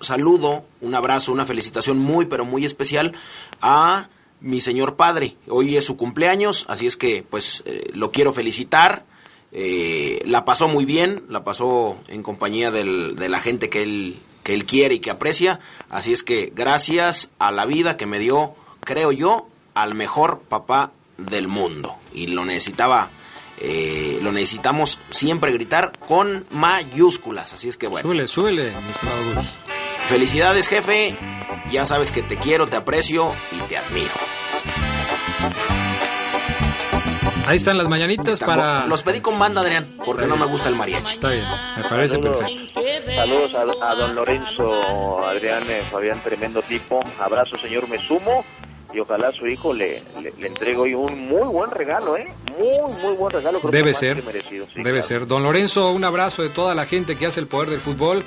[0.00, 3.12] saludo, un abrazo, una felicitación muy pero muy especial
[3.60, 4.08] a
[4.40, 5.36] mi señor padre.
[5.48, 9.04] Hoy es su cumpleaños, así es que pues eh, lo quiero felicitar.
[9.52, 14.18] Eh, la pasó muy bien, la pasó en compañía del- de la gente que él,
[14.42, 15.60] que él quiere y que aprecia.
[15.90, 20.90] Así es que gracias a la vida que me dio, creo yo, al mejor papá
[21.18, 21.96] del mundo.
[22.14, 23.10] Y lo necesitaba,
[23.58, 27.52] eh, lo necesitamos siempre gritar con mayúsculas.
[27.52, 28.02] Así es que bueno.
[28.06, 28.72] Súbele, súbele.
[30.06, 31.16] Felicidades, jefe.
[31.70, 34.10] Ya sabes que te quiero, te aprecio y te admiro.
[37.46, 38.86] Ahí están las mañanitas para...
[38.86, 41.14] Los pedí con banda, Adrián, porque no me gusta el mariachi.
[41.14, 41.44] Está bien,
[41.76, 42.38] me parece Saludos.
[42.38, 42.80] perfecto.
[43.16, 47.00] Saludos a, a don Lorenzo, Adrián, eh, Fabián, tremendo tipo.
[47.18, 48.44] Abrazo, señor, me sumo.
[48.94, 52.28] Y ojalá a su hijo le, le, le entregue hoy un muy buen regalo, ¿eh?
[52.58, 53.58] Muy, muy buen regalo.
[53.60, 55.02] Creo Debe ser, merecido, sí, debe claro.
[55.02, 55.26] ser.
[55.26, 58.22] Don Lorenzo, un abrazo de toda la gente que hace el poder del fútbol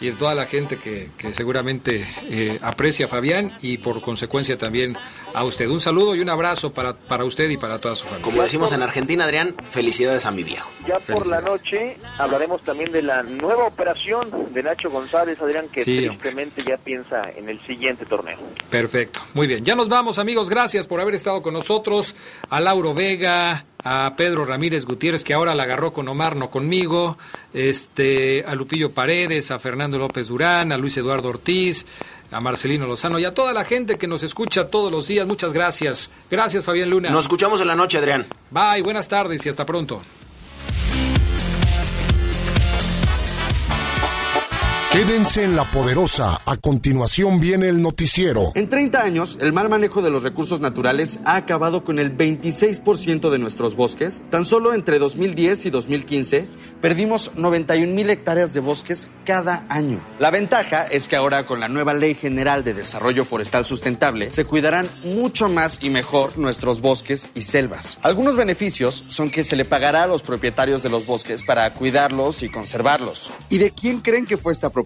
[0.00, 4.58] y de toda la gente que, que seguramente eh, aprecia a Fabián y por consecuencia
[4.58, 4.96] también
[5.34, 5.68] a usted.
[5.68, 8.24] Un saludo y un abrazo para, para usted y para toda su familia.
[8.24, 10.68] Como decimos en Argentina, Adrián, felicidades a mi viejo.
[10.86, 15.84] Ya por la noche hablaremos también de la nueva operación de Nacho González, Adrián, que
[15.84, 18.38] Sí, tristemente ya piensa en el siguiente torneo.
[18.70, 19.64] Perfecto, muy bien.
[19.64, 22.14] Ya nos vamos amigos, gracias por haber estado con nosotros.
[22.50, 27.16] A Lauro Vega, a Pedro Ramírez Gutiérrez, que ahora la agarró con Omar, no conmigo,
[27.54, 31.86] este, a Lupillo Paredes, a Fernando López Durán, a Luis Eduardo Ortiz,
[32.32, 35.24] a Marcelino Lozano y a toda la gente que nos escucha todos los días.
[35.24, 36.10] Muchas gracias.
[36.28, 37.10] Gracias Fabián Luna.
[37.10, 38.26] Nos escuchamos en la noche, Adrián.
[38.50, 40.02] Bye, buenas tardes y hasta pronto.
[44.96, 46.40] Quédense en la poderosa.
[46.46, 48.52] A continuación viene el noticiero.
[48.54, 53.28] En 30 años, el mal manejo de los recursos naturales ha acabado con el 26%
[53.28, 54.24] de nuestros bosques.
[54.30, 56.48] Tan solo entre 2010 y 2015
[56.80, 60.00] perdimos 91 mil hectáreas de bosques cada año.
[60.18, 64.46] La ventaja es que ahora con la nueva Ley General de Desarrollo Forestal Sustentable se
[64.46, 67.98] cuidarán mucho más y mejor nuestros bosques y selvas.
[68.00, 72.42] Algunos beneficios son que se le pagará a los propietarios de los bosques para cuidarlos
[72.42, 73.30] y conservarlos.
[73.50, 74.85] ¿Y de quién creen que fue esta propuesta?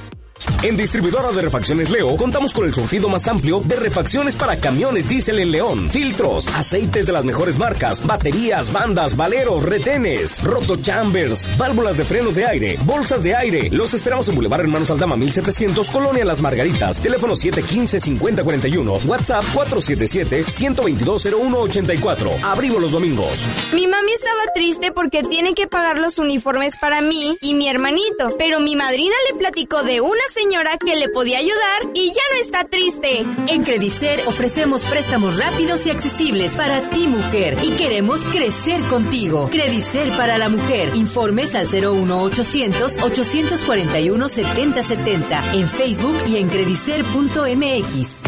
[0.63, 5.09] En Distribuidora de Refacciones Leo contamos con el surtido más amplio de refacciones para camiones
[5.09, 11.97] diésel en León, filtros, aceites de las mejores marcas, baterías, bandas, valeros, retenes, rotochambers, válvulas
[11.97, 13.69] de frenos de aire, bolsas de aire.
[13.71, 22.43] Los esperamos en Boulevard Hermanos Aldama 1700, Colonia Las Margaritas, teléfono 715-5041, WhatsApp 477-122-0184.
[22.43, 23.45] Abrimos los domingos.
[23.73, 28.29] Mi mami estaba triste porque tiene que pagar los uniformes para mí y mi hermanito,
[28.37, 32.41] pero mi madrina le platicó de una señora que le podía ayudar y ya no
[32.41, 33.25] está triste.
[33.47, 39.49] En Credicer ofrecemos préstamos rápidos y accesibles para ti, mujer, y queremos crecer contigo.
[39.51, 40.95] Credicer para la mujer.
[40.95, 48.21] Informes al 01800 841 7070 en Facebook y en credicer.mx.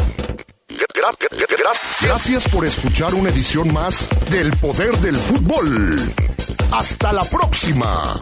[2.01, 5.99] Gracias por escuchar una edición más del Poder del Fútbol.
[6.71, 8.21] Hasta la próxima.